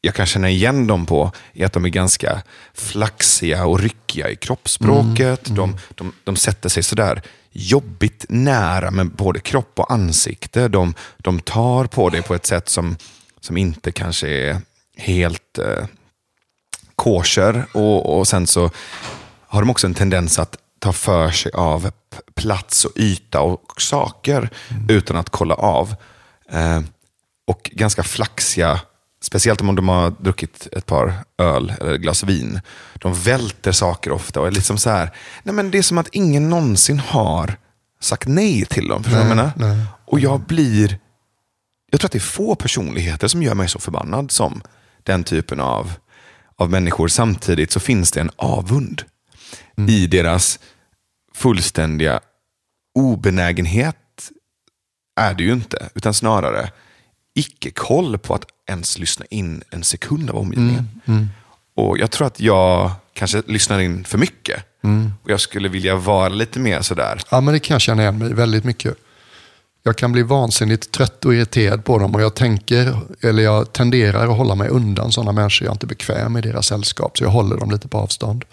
[0.00, 2.42] jag kan känna igen dem på är att de är ganska
[2.74, 5.44] flaxiga och ryckiga i kroppsspråket.
[5.44, 10.68] De, de, de sätter sig sådär jobbigt nära med både kropp och ansikte.
[10.68, 12.96] De, de tar på det på ett sätt som,
[13.40, 14.60] som inte kanske är
[14.96, 15.84] helt eh,
[16.96, 17.66] kosher.
[17.72, 18.70] Och, och sen så
[19.46, 21.90] har de också en tendens att ta för sig av
[22.34, 24.50] plats och yta och saker
[24.88, 25.94] utan att kolla av.
[26.50, 26.80] Eh,
[27.46, 28.80] och ganska flaxiga,
[29.22, 32.60] speciellt om de har druckit ett par öl eller ett glas vin.
[32.94, 35.10] De välter saker ofta och är liksom så här,
[35.42, 37.56] nej men det är som att ingen någonsin har
[38.00, 39.04] sagt nej till dem.
[39.04, 39.52] Förstår jag Nej, menar?
[39.56, 39.86] nej.
[40.06, 40.98] Och jag blir,
[41.90, 44.62] jag tror att det är få personligheter som gör mig så förbannad som
[45.02, 45.92] den typen av,
[46.56, 47.08] av människor.
[47.08, 49.02] Samtidigt så finns det en avund
[49.88, 50.58] i deras
[51.34, 52.20] fullständiga
[52.94, 53.96] obenägenhet
[55.20, 56.70] är det ju inte, utan snarare
[57.34, 60.88] icke-koll på att ens lyssna in en sekund av omgivningen.
[61.74, 64.64] Och Jag tror att jag kanske lyssnar in för mycket.
[65.22, 67.20] Och Jag skulle vilja vara lite mer sådär.
[67.30, 68.94] Ja, men det kan jag känna igen mig väldigt mycket.
[69.82, 74.28] Jag kan bli vansinnigt trött och irriterad på dem och jag tänker, eller jag tenderar
[74.28, 75.66] att hålla mig undan sådana människor.
[75.66, 78.44] Jag är inte bekväm i deras sällskap, så jag håller dem lite på avstånd.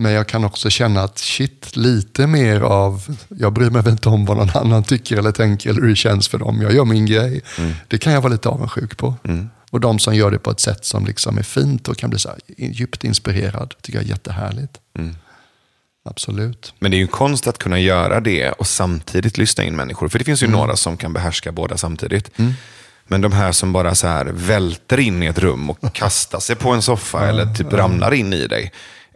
[0.00, 4.24] Men jag kan också känna att shit, lite mer av, jag bryr mig inte om
[4.24, 6.62] vad någon annan tycker eller tänker eller hur det känns för dem.
[6.62, 7.40] Jag gör min grej.
[7.88, 9.14] Det kan jag vara lite avundsjuk på.
[9.70, 12.18] Och de som gör det på ett sätt som liksom är fint och kan bli
[12.18, 14.78] så här djupt inspirerad, tycker jag är jättehärligt.
[16.04, 16.74] Absolut.
[16.78, 20.08] Men det är ju en konst att kunna göra det och samtidigt lyssna in människor.
[20.08, 22.30] För det finns ju några som kan behärska båda samtidigt.
[23.06, 26.56] Men de här som bara så här välter in i ett rum och kastar sig
[26.56, 28.72] på en soffa eller typ ramlar in i dig.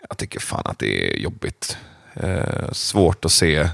[0.09, 1.76] Jag tycker fan att det är jobbigt.
[2.14, 3.68] Eh, svårt att se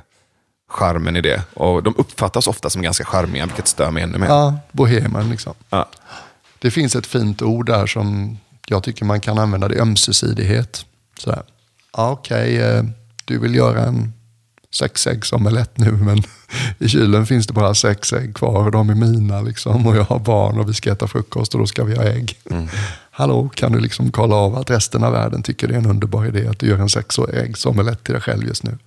[0.68, 1.42] charmen i det.
[1.54, 4.26] Och de uppfattas ofta som ganska charmiga, vilket stör mig ännu mer.
[4.26, 5.54] Ja, bohemen liksom.
[5.70, 5.88] Ja.
[6.58, 10.86] Det finns ett fint ord där som jag tycker man kan använda, det är ömsesidighet.
[11.18, 11.42] Sådär.
[11.96, 12.84] Ja, Okej, eh,
[13.24, 14.12] du vill göra en
[14.74, 16.22] sexäggsomelett nu men
[16.78, 20.04] i kylen finns det bara sex ägg kvar och de är mina liksom och jag
[20.04, 22.38] har barn och vi ska äta frukost och då ska vi ha ägg.
[23.20, 26.26] Hallå, kan du liksom kolla av att resten av världen tycker det är en underbar
[26.26, 28.78] idé att du gör en sexäggsomelett till dig själv just nu?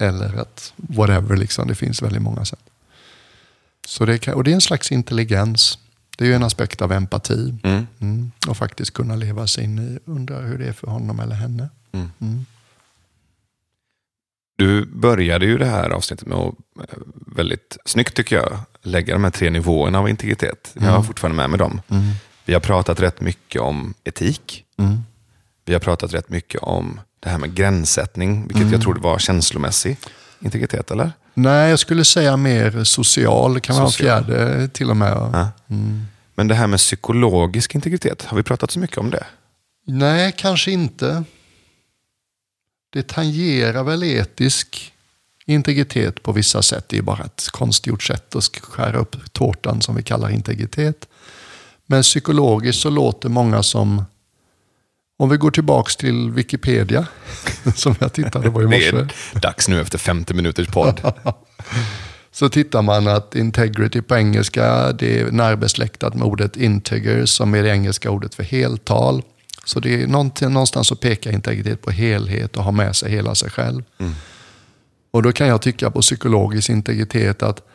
[0.00, 2.60] Eller att whatever, liksom, det finns väldigt många sätt.
[3.86, 5.78] Så det kan, och det är en slags intelligens.
[6.18, 7.54] Det är ju en aspekt av empati.
[7.62, 7.86] Mm.
[8.00, 8.32] Mm.
[8.48, 11.68] Och faktiskt kunna leva sig in i, undra hur det är för honom eller henne.
[11.92, 12.46] Mm.
[14.56, 19.24] Du började ju det här avsnittet med att, eh, väldigt snyggt tycker jag, lägga de
[19.24, 20.74] här tre nivåerna av integritet.
[20.74, 21.80] Jag har fortfarande med mig dem.
[22.44, 24.64] Vi har pratat rätt mycket om etik.
[24.78, 24.98] Mm.
[25.64, 29.96] Vi har pratat rätt mycket om det här med gränssättning, vilket jag trodde var känslomässig
[30.40, 31.12] integritet, eller?
[31.34, 33.60] Nej, jag skulle säga mer social.
[33.60, 35.12] Kan vara en fjärde till och med.
[35.12, 35.50] Ja.
[36.34, 39.26] Men det här med psykologisk integritet, har vi pratat så mycket om det?
[39.86, 41.24] Nej, kanske inte.
[42.92, 44.92] Det tangerar väl etisk
[45.46, 46.88] integritet på vissa sätt.
[46.88, 51.08] Det är bara ett konstgjort sätt att skära upp tårtan som vi kallar integritet.
[51.92, 54.04] Men psykologiskt så låter många som,
[55.18, 57.06] om vi går tillbaks till Wikipedia,
[57.74, 58.96] som jag tittade på i Det morse.
[59.34, 61.00] är dags nu efter 50 minuters podd.
[62.30, 67.62] Så tittar man att integrity på engelska, det är närbesläktat med ordet integer som är
[67.62, 69.22] det engelska ordet för heltal.
[69.64, 70.06] Så det är
[70.48, 73.82] någonstans att peka integritet på helhet och ha med sig hela sig själv.
[75.10, 77.68] Och då kan jag tycka på psykologisk integritet att,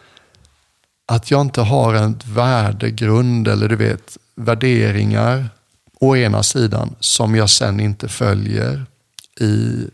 [1.10, 5.50] att jag inte har en värdegrund eller du vet värderingar
[6.00, 8.86] å ena sidan som jag sen inte följer
[9.40, 9.88] i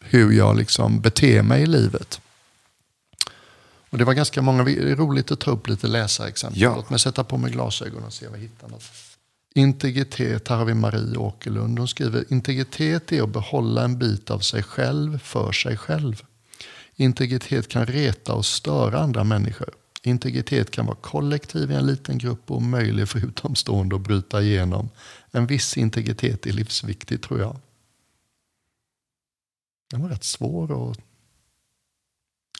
[0.00, 2.20] hur jag liksom beter mig i livet.
[3.90, 6.62] Och det var ganska många, det är roligt att ta upp lite läsarexempel.
[6.62, 6.76] Ja.
[6.76, 8.82] Låt mig sätta på mig glasögon och se om jag hittar något.
[9.54, 11.78] Integritet, här har vi Marie Åkerlund.
[11.78, 16.22] Hon skriver, integritet är att behålla en bit av sig själv för sig själv.
[16.96, 19.70] Integritet kan reta och störa andra människor.
[20.06, 24.90] Integritet kan vara kollektiv i en liten grupp och omöjlig för utomstående att bryta igenom.
[25.30, 27.56] En viss integritet är livsviktig tror jag.
[29.90, 30.98] Den var rätt svår att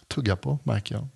[0.08, 1.08] tugga på märker jag.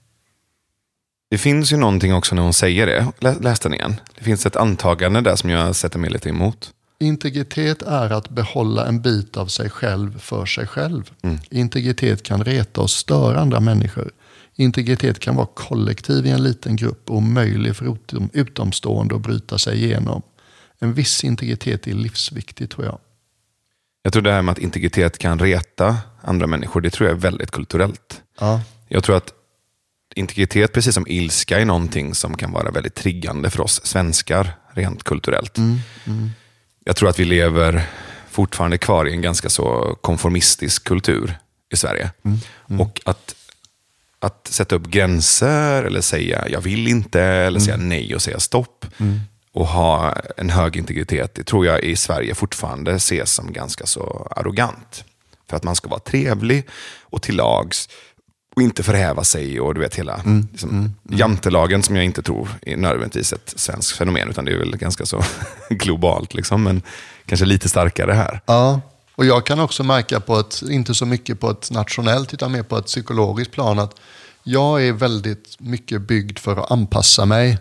[1.30, 3.12] Det finns ju någonting också när hon säger det.
[3.18, 4.00] Lä, läs den igen.
[4.14, 6.74] Det finns ett antagande där som jag sätter mig lite emot.
[6.98, 11.10] Integritet är att behålla en bit av sig själv för sig själv.
[11.50, 14.10] Integritet kan reta och störa andra människor.
[14.60, 19.58] Integritet kan vara kollektiv i en liten grupp och omöjlig för utom, utomstående att bryta
[19.58, 20.22] sig igenom.
[20.78, 22.98] En viss integritet är livsviktig tror jag.
[24.02, 27.20] Jag tror det här med att integritet kan reta andra människor, det tror jag är
[27.20, 28.22] väldigt kulturellt.
[28.40, 28.60] Ja.
[28.88, 29.32] Jag tror att
[30.14, 35.04] integritet, precis som ilska, är någonting som kan vara väldigt triggande för oss svenskar, rent
[35.04, 35.58] kulturellt.
[36.84, 37.88] Jag tror att vi lever
[38.30, 41.38] fortfarande kvar i en ganska så konformistisk kultur
[41.72, 42.10] i Sverige.
[42.78, 43.34] Och att,
[44.20, 48.86] att sätta upp gränser eller säga jag vill inte, eller säga nej och säga stopp.
[49.52, 54.28] Och ha en hög integritet, det tror jag i Sverige fortfarande ses som ganska så
[54.36, 55.04] arrogant.
[55.50, 56.68] För att man ska vara trevlig
[57.00, 57.88] och till lags
[58.56, 62.76] och inte förhäva sig och du vet hela liksom, jantelagen som jag inte tror är
[62.76, 65.22] nödvändigtvis ett svenskt fenomen utan det är väl ganska så
[65.70, 66.82] globalt liksom, men
[67.26, 68.40] kanske lite starkare här.
[68.46, 68.80] Ja,
[69.20, 72.62] och jag kan också märka på ett, inte så mycket på ett nationellt utan mer
[72.62, 73.94] på ett psykologiskt plan att
[74.42, 77.58] jag är väldigt mycket byggd för att anpassa mig.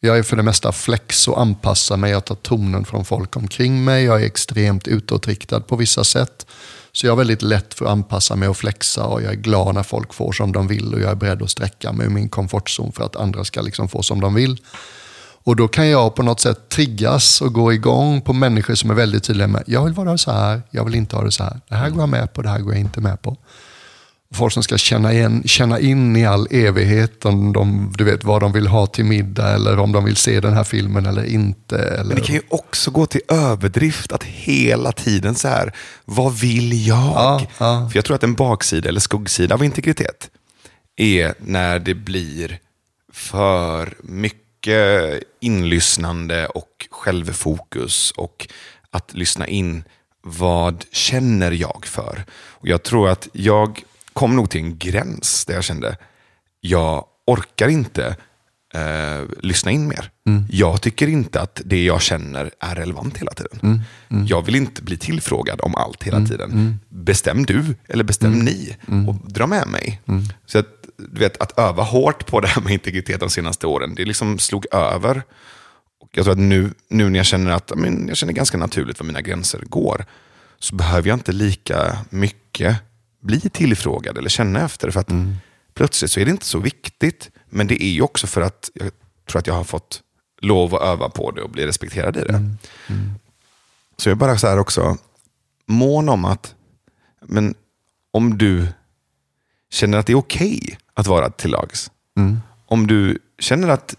[0.00, 2.10] Jag är för det mesta flex och anpassar mig.
[2.10, 4.04] Jag tar tonen från folk omkring mig.
[4.04, 6.46] Jag är extremt utåtriktad på vissa sätt.
[6.92, 9.74] Så jag är väldigt lätt för att anpassa mig och flexa och jag är glad
[9.74, 12.28] när folk får som de vill och jag är beredd att sträcka mig ur min
[12.28, 14.58] komfortzon för att andra ska liksom få som de vill.
[15.44, 18.94] Och då kan jag på något sätt triggas och gå igång på människor som är
[18.94, 21.60] väldigt tydliga med jag vill vara så här, jag vill inte ha det så här.
[21.68, 23.36] Det här går jag med på, det här går jag inte med på.
[24.34, 28.42] Folk som ska känna, igen, känna in i all evighet om de, du vet, vad
[28.42, 31.78] de vill ha till middag eller om de vill se den här filmen eller inte.
[31.78, 32.04] Eller...
[32.04, 35.72] Men det kan ju också gå till överdrift att hela tiden så här,
[36.04, 36.96] vad vill jag?
[36.96, 37.88] Ja, ja.
[37.90, 40.30] För jag tror att en baksida eller skuggsida av integritet
[40.96, 42.58] är när det blir
[43.12, 44.49] för mycket
[45.40, 48.48] inlyssnande och självfokus och
[48.90, 49.84] att lyssna in
[50.22, 52.24] vad känner jag för?
[52.32, 53.82] Och jag tror att jag
[54.12, 55.96] kom nog till en gräns där jag kände
[56.60, 58.16] jag orkar inte
[58.74, 60.10] eh, lyssna in mer.
[60.50, 63.58] Jag tycker inte att det jag känner är relevant hela tiden.
[64.28, 66.78] Jag vill inte bli tillfrågad om allt hela tiden.
[66.88, 68.76] Bestäm du eller bestäm ni
[69.08, 70.00] och dra med mig.
[70.46, 73.94] Så att, du vet, att öva hårt på det här med integritet de senaste åren,
[73.94, 75.22] det liksom slog över.
[76.00, 79.00] Och jag tror att nu, nu när jag känner att men, jag känner ganska naturligt
[79.00, 80.04] var mina gränser går,
[80.58, 82.76] så behöver jag inte lika mycket
[83.20, 84.90] bli tillfrågad eller känna efter.
[84.90, 85.10] För att
[85.74, 87.30] plötsligt så är det inte så viktigt.
[87.48, 88.90] Men det är ju också för att jag
[89.28, 90.02] tror att jag har fått
[90.40, 92.56] lov att öva på det och bli respekterad i det.
[93.96, 94.96] Så jag är bara så här också
[95.66, 96.54] mån om att,
[97.26, 97.54] men
[98.10, 98.66] om du
[99.72, 101.90] känner att det är okej att vara till lags.
[102.66, 103.94] Om du känner att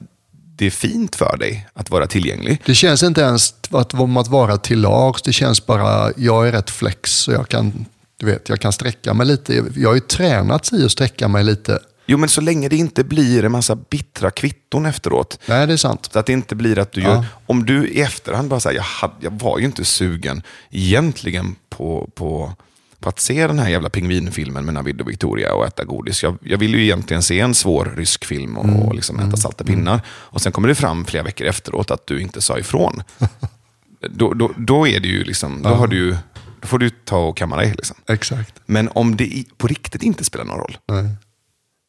[0.56, 2.62] det är fint för dig att vara tillgänglig.
[2.66, 5.22] Det känns inte ens att, om att vara till lags.
[5.22, 7.86] Det känns bara, jag är rätt flex och jag kan,
[8.18, 9.64] du vet, jag kan sträcka mig lite.
[9.76, 11.80] Jag har ju tränat i att sträcka mig lite.
[12.06, 15.40] Jo, men så länge det inte blir en massa bittra kvitton efteråt.
[15.46, 16.10] Nej, det är sant.
[16.14, 17.10] Så att det inte blir att du Ja.
[17.16, 17.26] gör...
[17.46, 22.10] Om du i efterhand bara säger jag, hade- jag var ju inte sugen egentligen på,
[22.16, 22.54] på,
[23.02, 26.24] på att se den här jävla pingvinfilmen med Navid och Victoria och äta godis.
[26.24, 29.64] Jag, jag vill ju egentligen se en svår rysk film och, och liksom äta salta
[29.64, 30.02] pinnar.
[30.08, 33.04] Och sen kommer det fram flera veckor efteråt att du inte sa ifrån.
[34.10, 36.18] då, då, då är det ju liksom, då, har du, ju-
[36.62, 37.72] då får du ta och kamma dig.
[37.78, 37.98] Liksom.
[38.08, 38.62] Exakt.
[38.66, 41.10] Men om det på riktigt inte spelar någon roll, Nej.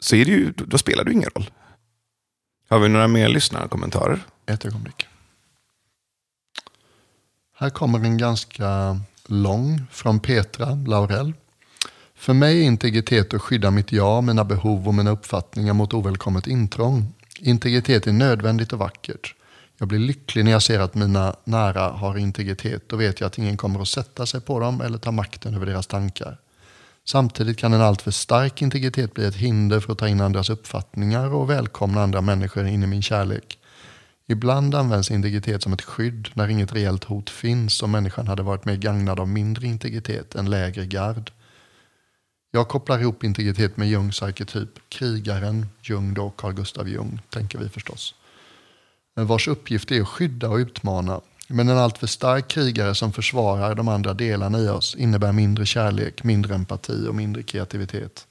[0.01, 1.51] så är det ju, då, spelar det ingen roll.
[2.69, 4.21] Har vi några mer lyssnarkommentarer?
[4.47, 5.07] Ett ögonblick.
[7.59, 11.33] Här kommer en ganska lång från Petra Laurell.
[12.15, 16.47] För mig är integritet att skydda mitt jag, mina behov och mina uppfattningar mot ovälkommet
[16.47, 17.13] intrång.
[17.39, 19.35] Integritet är nödvändigt och vackert.
[19.79, 22.89] Jag blir lycklig när jag ser att mina nära har integritet.
[22.89, 25.67] Då vet jag att ingen kommer att sätta sig på dem eller ta makten över
[25.67, 26.39] deras tankar.
[27.05, 31.35] Samtidigt kan en alltför stark integritet bli ett hinder för att ta in andras uppfattningar
[31.35, 33.59] och välkomna andra människor in i min kärlek.
[34.27, 38.65] Ibland används integritet som ett skydd när inget reellt hot finns och människan hade varit
[38.65, 41.31] mer gagnad av mindre integritet än lägre gard.
[42.51, 47.69] Jag kopplar ihop integritet med Jungs arketyp, krigaren, Jung då, Carl Gustav Jung, tänker vi
[47.69, 48.15] förstås.
[49.15, 51.21] Vars uppgift är att skydda och utmana.
[51.49, 56.25] Men en alltför stark krigare som försvarar de andra delarna i oss innebär mindre kärlek,
[56.25, 58.27] mindre empati och mindre kreativitet.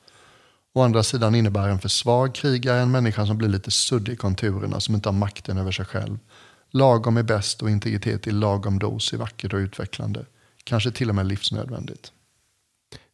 [0.73, 4.15] Å andra sidan innebär en för svag krigare en människa som blir lite suddig i
[4.15, 6.19] konturerna, som inte har makten över sig själv.
[6.71, 10.25] Lagom är bäst och integritet i lagom dos är vackert och utvecklande.
[10.63, 12.11] Kanske till och med livsnödvändigt.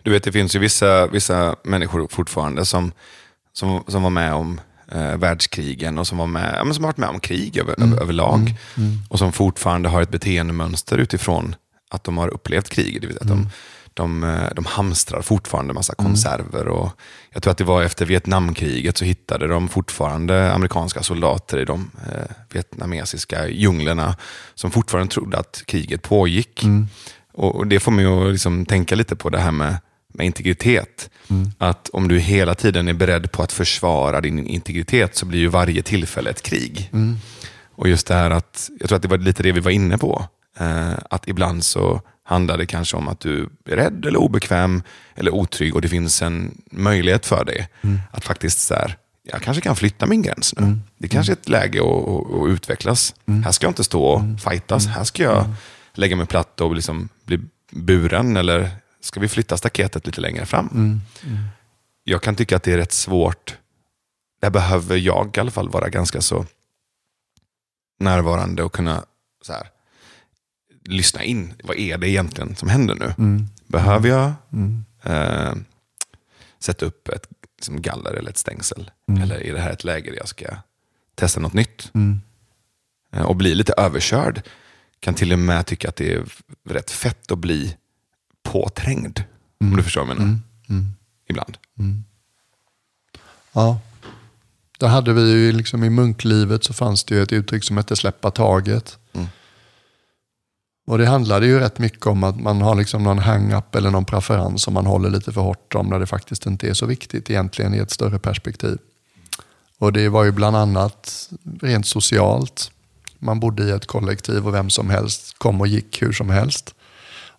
[0.04, 2.92] Du vet, det finns ju vissa, vissa människor fortfarande som,
[3.54, 6.98] som, som var med om eh, världskrigen och som, var med, ja, som har varit
[6.98, 8.00] med om krig över, mm.
[8.00, 8.40] överlag.
[8.40, 8.90] Mm.
[8.90, 9.00] Mm.
[9.10, 11.56] Och som fortfarande har ett beteendemönster utifrån
[11.90, 13.02] att de har upplevt krig.
[13.02, 13.50] Det vill säga att de,
[13.98, 16.12] de, eh, de hamstrar fortfarande massa mm.
[16.12, 16.68] konserver.
[16.68, 16.92] Och
[17.30, 21.92] jag tror att det var efter Vietnamkriget så hittade de fortfarande amerikanska soldater i de
[22.06, 24.16] eh, vietnamesiska djunglerna
[24.56, 26.64] som fortfarande trodde att kriget pågick.
[26.64, 26.88] Mm.
[27.34, 29.78] Och, och, Det får mig att liksom tänka lite på det här med,
[30.14, 31.10] med integritet.
[31.30, 31.52] Mm.
[31.58, 35.48] Att om du hela tiden är beredd på att försvara din integritet så blir ju
[35.48, 36.90] varje tillfälle ett krig.
[36.94, 37.18] Mm.
[37.76, 39.98] Och just det här att, jag tror att det var lite det vi var inne
[39.98, 40.26] på.
[40.60, 44.84] Eh, att ibland så handlar det kanske om att du är rädd eller obekväm
[45.16, 48.00] eller otrygg och det finns en möjlighet för dig mm.
[48.12, 50.64] att faktiskt så här, jag kanske kan flytta min gräns nu.
[50.64, 50.82] Mm.
[50.98, 53.16] Det kanske är ett läge att, att, att utvecklas.
[53.26, 53.44] Mm.
[53.44, 54.38] Här ska jag inte stå och mm.
[54.38, 54.86] fightas.
[54.86, 54.96] Mm.
[54.96, 55.56] Här ska jag mm.
[55.94, 57.40] lägga mig platt och liksom bli
[57.72, 58.38] buren.
[58.38, 58.70] Eller
[59.02, 61.02] ska vi flytta staketet lite längre fram?
[62.04, 63.58] Jag kan tycka att det är rätt svårt.
[64.42, 66.46] Där behöver jag i alla fall vara ganska så
[68.00, 69.06] närvarande och kunna
[69.42, 69.68] så här,
[70.88, 71.54] lyssna in.
[71.64, 73.14] Vad är det egentligen som händer nu?
[73.18, 73.48] Mm.
[73.68, 74.86] Behöver jag mm.
[75.04, 75.56] eh,
[76.60, 77.28] sätta upp ett
[77.58, 78.92] liksom galler eller ett stängsel?
[79.10, 79.22] Mm.
[79.22, 80.46] Eller är det här ett läge där jag ska
[81.16, 81.92] testa något nytt?
[81.94, 82.22] Mm.
[83.14, 84.42] Eh, och bli lite överkörd.
[85.00, 86.24] Kan till och med tycka att det är
[86.70, 87.78] rätt fett att bli
[88.44, 89.24] påträngd.
[89.60, 89.78] Om mm.
[89.78, 90.40] du förstår vad jag menar.
[90.70, 90.94] Mm.
[91.30, 91.58] Ibland.
[93.58, 93.80] Ja,
[94.80, 97.96] det hade vi ju liksom i munklivet så fanns det ju ett uttryck som hette
[97.96, 98.98] släppa taget.
[100.88, 104.06] Och det handlade ju rätt mycket om att man har liksom någon hang-up eller någon
[104.06, 107.30] preferens som man håller lite för hårt om när det faktiskt inte är så viktigt
[107.30, 108.78] egentligen i ett större perspektiv.
[109.78, 111.30] Och det var ju bland annat
[111.62, 112.72] rent socialt.
[113.20, 116.76] Man bodde i ett kollektiv och vem som helst kom och gick hur som helst.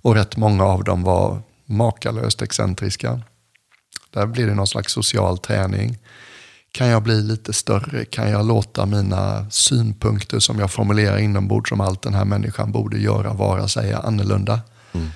[0.03, 3.21] Och rätt många av dem var makalöst excentriska.
[4.11, 5.99] Där blir det någon slags social träning.
[6.79, 8.05] Kan jag bli lite större?
[8.05, 12.99] Kan jag låta mina synpunkter som jag formulerar inombords om allt den här människan borde
[12.99, 14.61] göra, vara, säga annorlunda?
[14.93, 15.09] Mm.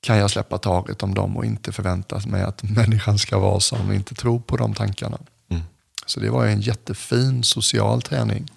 [0.00, 3.92] Kan jag släppa taget om dem och inte förvänta mig att människan ska vara som
[3.92, 5.18] inte tro på de tankarna?
[5.48, 5.62] Mm.
[6.06, 8.50] Så det var en jättefin social träning.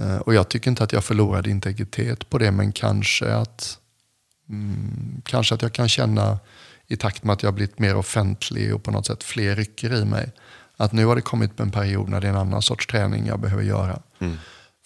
[0.00, 3.78] Eh, och jag tycker inte att jag förlorade integritet på det, men kanske att,
[4.48, 6.38] mm, kanske att jag kan känna
[6.86, 10.04] i takt med att jag blivit mer offentlig och på något sätt fler rycker i
[10.04, 10.32] mig
[10.76, 13.40] att nu har det kommit en period när det är en annan sorts träning jag
[13.40, 13.98] behöver göra.
[14.18, 14.36] Mm.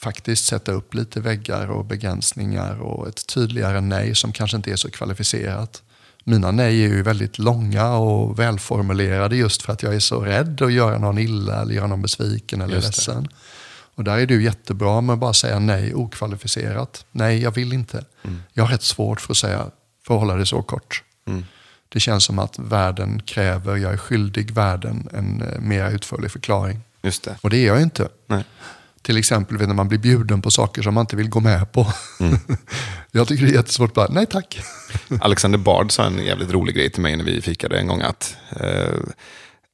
[0.00, 4.76] Faktiskt sätta upp lite väggar och begränsningar och ett tydligare nej som kanske inte är
[4.76, 5.82] så kvalificerat.
[6.24, 10.62] Mina nej är ju väldigt långa och välformulerade just för att jag är så rädd
[10.62, 13.28] att göra någon illa eller göra någon besviken eller ledsen.
[13.94, 17.04] Och där är du jättebra med att bara säga nej okvalificerat.
[17.12, 18.04] Nej, jag vill inte.
[18.22, 18.42] Mm.
[18.52, 19.70] Jag har rätt svårt för att säga,
[20.06, 21.02] för att hålla det så kort.
[21.26, 21.44] Mm.
[21.92, 26.80] Det känns som att världen kräver, jag är skyldig världen en eh, mer utförlig förklaring.
[27.02, 27.36] Just det.
[27.40, 28.08] Och det är jag inte.
[28.26, 28.44] Nej.
[29.02, 31.92] Till exempel när man blir bjuden på saker som man inte vill gå med på.
[32.20, 32.38] Mm.
[33.10, 34.60] jag tycker det är jättesvårt bara, nej tack.
[35.20, 38.00] Alexander Bard sa en jävligt rolig grej till mig när vi fikade en gång.
[38.00, 38.98] att eh,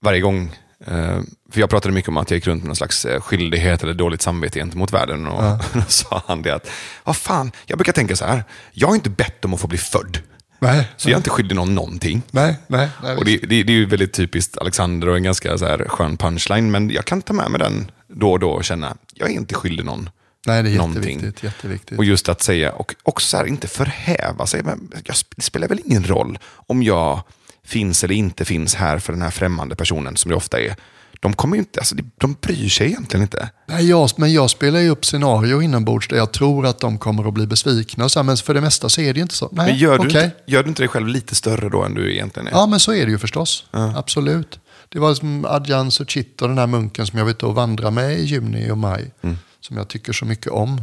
[0.05, 0.51] Varje gång
[0.81, 1.21] Uh,
[1.53, 3.95] för jag pratade mycket om att jag gick runt med någon slags uh, skyldighet eller
[3.95, 5.27] dåligt samvete gentemot världen.
[5.27, 5.61] Och ja.
[5.73, 6.71] då sa han det att,
[7.05, 9.79] vad fan, jag brukar tänka så här, jag har inte bett om att få bli
[9.79, 10.19] född.
[10.59, 12.23] Nej, så jag är inte skyldig någon någonting.
[12.31, 15.59] Nej, nej, nej, och det, det, det, är ju väldigt typiskt Alexander och en ganska
[15.59, 16.71] så här skön punchline.
[16.71, 19.55] Men jag kan ta med mig den då och då och känna, jag är inte
[19.55, 20.11] skyldig någon
[20.47, 21.99] Nej, det är jätteviktigt, jätteviktigt.
[21.99, 24.63] Och just att säga, och också så här, inte förhäva sig.
[24.63, 24.91] Men
[25.37, 27.23] det spelar väl ingen roll om jag
[27.65, 30.77] finns eller inte finns här för den här främmande personen som det ofta är
[31.21, 33.51] de kommer inte, alltså, de bryr sig egentligen inte.
[33.69, 37.29] Nej, jag, men jag spelar ju upp scenario inombords där jag tror att de kommer
[37.29, 38.09] att bli besvikna.
[38.09, 39.49] Så här, men för det mesta så är det inte så.
[39.53, 42.13] Nej, men gör, du inte, gör du inte dig själv lite större då än du
[42.13, 42.53] egentligen är?
[42.53, 43.65] Ja, men så är det ju förstås.
[43.71, 43.93] Ja.
[43.97, 44.61] Absolut.
[44.89, 48.25] Det var som Adjan Suchito, den här munken som jag ute och vandrade med i
[48.25, 49.13] juni och maj.
[49.23, 49.37] Mm.
[49.61, 50.83] Som jag tycker så mycket om.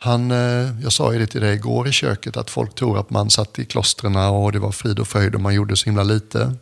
[0.00, 3.10] Han, eh, jag sa ju det till dig igår i köket att folk tror att
[3.10, 6.02] man satt i klostren och det var frid och fröjd och man gjorde så himla
[6.02, 6.54] lite.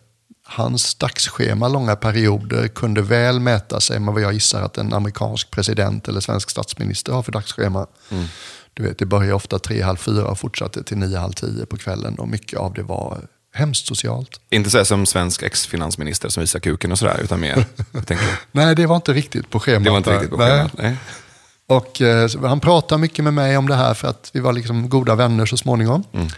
[0.44, 5.50] Hans dagsschema långa perioder kunde väl mäta sig med vad jag gissar att en amerikansk
[5.50, 7.86] president eller svensk statsminister har för dagsschema.
[8.10, 8.24] Mm.
[8.74, 11.76] Du vet, det började ofta tre, halv fyra och fortsatte till nio, halv tio på
[11.76, 13.20] kvällen och mycket av det var
[13.54, 14.40] hemskt socialt.
[14.50, 17.64] Inte så som svensk ex-finansminister som visar kuken och sådär, utan mer,
[18.52, 19.84] Nej, det var inte riktigt på schemat.
[19.84, 20.90] Det var inte riktigt på schemat, nej.
[20.90, 20.96] nej.
[21.66, 24.88] Och eh, han pratade mycket med mig om det här för att vi var liksom
[24.88, 26.04] goda vänner så småningom.
[26.12, 26.28] Mm.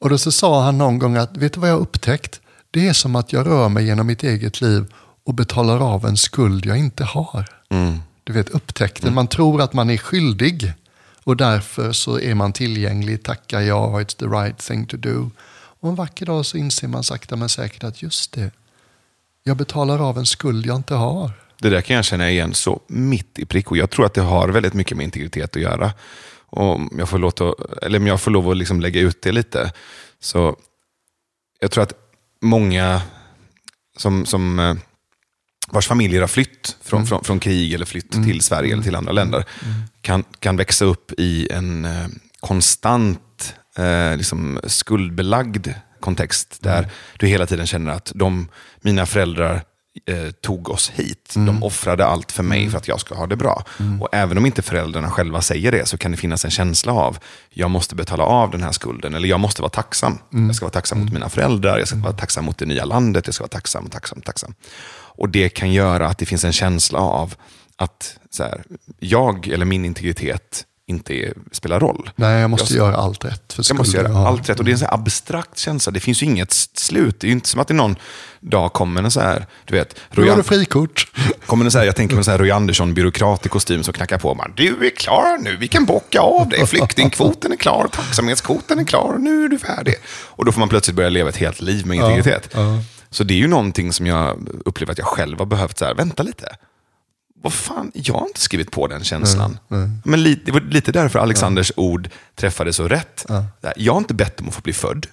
[0.00, 2.40] Och då så sa han någon gång att, vet du vad jag har upptäckt?
[2.74, 4.84] Det är som att jag rör mig genom mitt eget liv
[5.24, 7.48] och betalar av en skuld jag inte har.
[7.70, 7.98] Mm.
[8.24, 9.14] Du vet upptäckten, mm.
[9.14, 10.72] man tror att man är skyldig
[11.24, 15.30] och därför så är man tillgänglig, tackar ja, it's the right thing to do.
[15.80, 18.50] Och en vacker dag så inser man sakta men säkert att just det,
[19.42, 21.30] jag betalar av en skuld jag inte har.
[21.60, 24.22] Det där kan jag känna igen så mitt i prick och jag tror att det
[24.22, 25.92] har väldigt mycket med integritet att göra.
[26.46, 29.72] Och jag får, låta, eller jag får lov att liksom lägga ut det lite.
[30.20, 30.56] Så
[31.60, 32.03] jag tror att
[32.44, 33.02] många
[33.96, 34.74] som, som eh,
[35.68, 37.06] vars familjer har flytt från, mm.
[37.06, 38.26] från, från krig eller flytt mm.
[38.26, 39.74] till Sverige eller till andra länder, mm.
[40.00, 42.06] kan, kan växa upp i en eh,
[42.40, 45.68] konstant eh, liksom skuldbelagd
[46.00, 46.90] kontext där mm.
[47.18, 48.48] du hela tiden känner att de,
[48.80, 49.62] mina föräldrar
[50.06, 51.32] eh, tog oss hit.
[51.36, 51.46] Mm.
[51.46, 52.70] De offrade allt för mig mm.
[52.70, 53.64] för att jag ska ha det bra.
[53.80, 54.02] Mm.
[54.02, 57.18] Och även om inte föräldrarna själva säger det så kan det finnas en känsla av
[57.50, 59.14] jag måste betala av den här skulden.
[59.14, 60.18] Eller jag måste vara tacksam.
[60.32, 60.46] Mm.
[60.46, 61.14] Jag ska vara tacksam mot mm.
[61.14, 64.20] mina föräldrar, jag ska vara tacksam mot det nya landet, jag ska vara tacksam, tacksam,
[64.20, 64.54] tacksam.
[65.16, 67.34] Och det kan göra att det finns en känsla av
[67.76, 68.64] att så här,
[68.98, 72.10] jag eller min integritet inte spelar roll.
[72.16, 73.52] Nej, jag måste jag, göra allt rätt.
[73.52, 74.58] För jag måste göra allt rätt.
[74.58, 75.92] Och det är en så abstrakt känsla.
[75.92, 77.20] Det finns ju inget slut.
[77.20, 77.96] Det är ju inte som att det någon
[78.40, 79.96] dag kommer en så här, du vet.
[80.10, 81.12] Roy, har du frikort.
[81.46, 84.18] Kommer en så här, jag tänker mig en Roy Andersson, byråkrat i kostym som knackar
[84.18, 84.34] på.
[84.34, 86.66] Bara, du är klar nu, vi kan bocka av dig.
[86.66, 89.94] Flyktingkvoten är klar, tacksamhetskvoten är klar, nu är du färdig.
[90.06, 92.48] Och då får man plötsligt börja leva ett helt liv med integritet.
[92.52, 92.82] Ja, ja.
[93.10, 95.94] Så det är ju någonting som jag upplever att jag själv har behövt, så här,
[95.94, 96.56] vänta lite
[97.44, 99.58] vad fan, jag har inte skrivit på den känslan.
[99.68, 99.90] Nej, nej.
[100.04, 101.82] Men lite, det var lite därför Alexanders ja.
[101.82, 103.26] ord träffade så rätt.
[103.28, 103.44] Ja.
[103.76, 105.06] Jag har inte bett om att få bli född.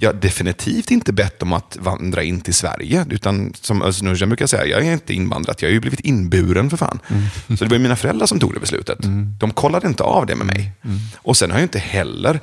[0.00, 3.06] Jag har definitivt inte bett om att vandra in till Sverige.
[3.10, 6.76] Utan som Özz brukar säga, jag är inte invandrat, jag har ju blivit inburen för
[6.76, 7.00] fan.
[7.08, 7.56] Mm.
[7.58, 9.04] Så det var mina föräldrar som tog det beslutet.
[9.04, 9.36] Mm.
[9.40, 10.72] De kollade inte av det med mig.
[10.84, 10.98] Mm.
[11.16, 12.40] Och sen har jag inte heller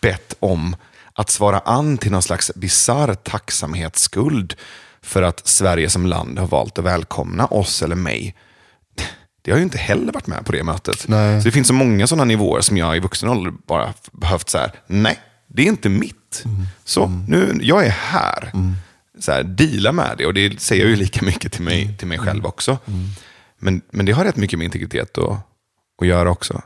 [0.00, 0.76] bett om
[1.12, 4.54] att svara an till någon slags bisarr tacksamhetsskuld
[5.02, 8.34] för att Sverige som land har valt att välkomna oss eller mig
[9.46, 11.08] det har ju inte heller varit med på det mötet.
[11.08, 11.40] Nej.
[11.40, 14.58] Så det finns så många sådana nivåer som jag i vuxen ålder bara behövt så
[14.58, 16.42] här, nej, det är inte mitt.
[16.44, 16.66] Mm.
[16.84, 17.24] Så, mm.
[17.28, 18.50] nu, jag är här.
[18.54, 18.74] Mm.
[19.18, 20.26] Så här, deala med det.
[20.26, 22.78] Och det säger jag ju lika mycket till mig, till mig själv också.
[22.86, 23.06] Mm.
[23.58, 25.38] Men, men det har rätt mycket med integritet att,
[26.00, 26.62] att göra också.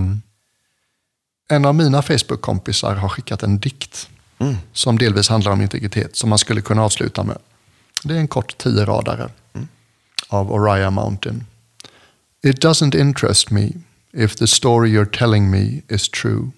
[0.00, 0.22] Mm.
[1.48, 4.08] En av mina Facebook-kompisar har skickat en dikt
[4.38, 4.56] mm.
[4.72, 7.38] som delvis handlar om integritet, som man skulle kunna avsluta med.
[8.04, 9.30] Det är en kort tio radare
[10.28, 11.44] av Oriah Mountain.
[12.46, 13.78] It doesn't interest me
[14.12, 16.52] if the story you're telling me is true.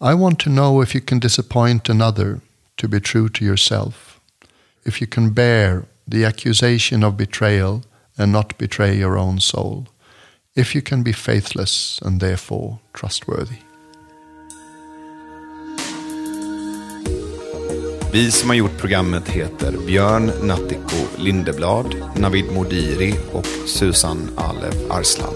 [0.00, 2.40] I want to know if you can disappoint another
[2.78, 4.18] to be true to yourself,
[4.84, 7.84] if you can bear the accusation of betrayal
[8.18, 9.86] and not betray your own soul,
[10.56, 13.60] if you can be faithless and therefore trustworthy.
[18.12, 25.34] Vi som har gjort programmet heter Björn Nattiko Lindeblad, Navid Modiri och Susan Alev Arslan.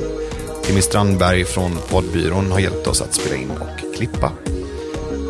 [0.65, 4.33] Timmy Strandberg från poddbyrån har hjälpt oss att spela in och klippa.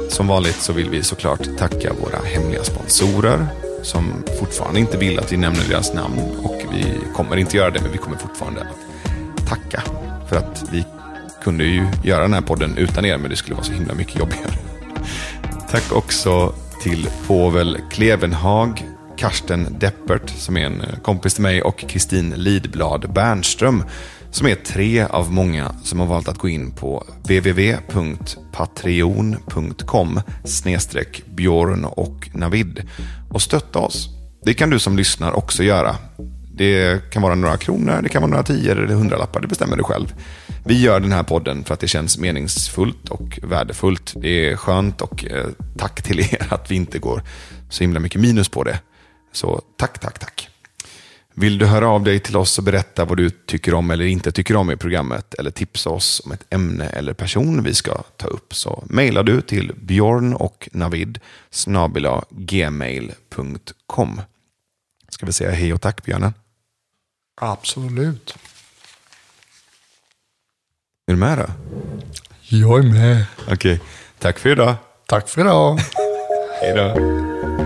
[0.08, 3.46] Som vanligt så vill vi såklart tacka våra hemliga sponsorer
[3.82, 6.84] som fortfarande inte vill att vi nämner deras namn och vi
[7.14, 9.82] kommer inte göra det men vi kommer fortfarande att tacka
[10.28, 10.84] för att vi
[11.42, 14.18] kunde ju göra den här podden utan er men det skulle vara så himla mycket
[14.18, 14.58] jobbigare.
[15.70, 16.54] Tack också
[16.86, 18.84] till Povel Klevenhag,
[19.16, 23.84] Karsten Deppert, som är en eh, kompis till mig, och Kristin Lidblad Bernström,
[24.30, 31.84] som är tre av många som har valt att gå in på www.patreon.com snedstreck Björn
[31.84, 32.82] och Navid
[33.30, 34.08] och stötta oss.
[34.44, 35.96] Det kan du som lyssnar också göra.
[36.56, 39.82] Det kan vara några kronor, det kan vara några tior eller hundralappar, det bestämmer du
[39.82, 40.14] själv.
[40.64, 44.12] Vi gör den här podden för att det känns meningsfullt och värdefullt.
[44.16, 45.46] Det är skönt och eh,
[45.78, 47.22] tack till er att vi inte går
[47.70, 48.80] så himla mycket minus på det.
[49.32, 50.48] Så tack, tack, tack.
[51.34, 54.32] Vill du höra av dig till oss och berätta vad du tycker om eller inte
[54.32, 58.26] tycker om i programmet eller tipsa oss om ett ämne eller person vi ska ta
[58.26, 61.18] upp så mejlar du till bjorn och navid
[62.30, 64.20] gmail.com.
[65.08, 66.32] Ska vi säga hej och tack björnen?
[67.40, 68.36] Absolut.
[71.06, 71.46] Är du med då?
[72.48, 73.24] Jag är med.
[73.52, 73.80] Okej.
[74.18, 74.74] Tack för idag.
[75.06, 75.80] Tack för idag.
[76.60, 77.65] Hej då.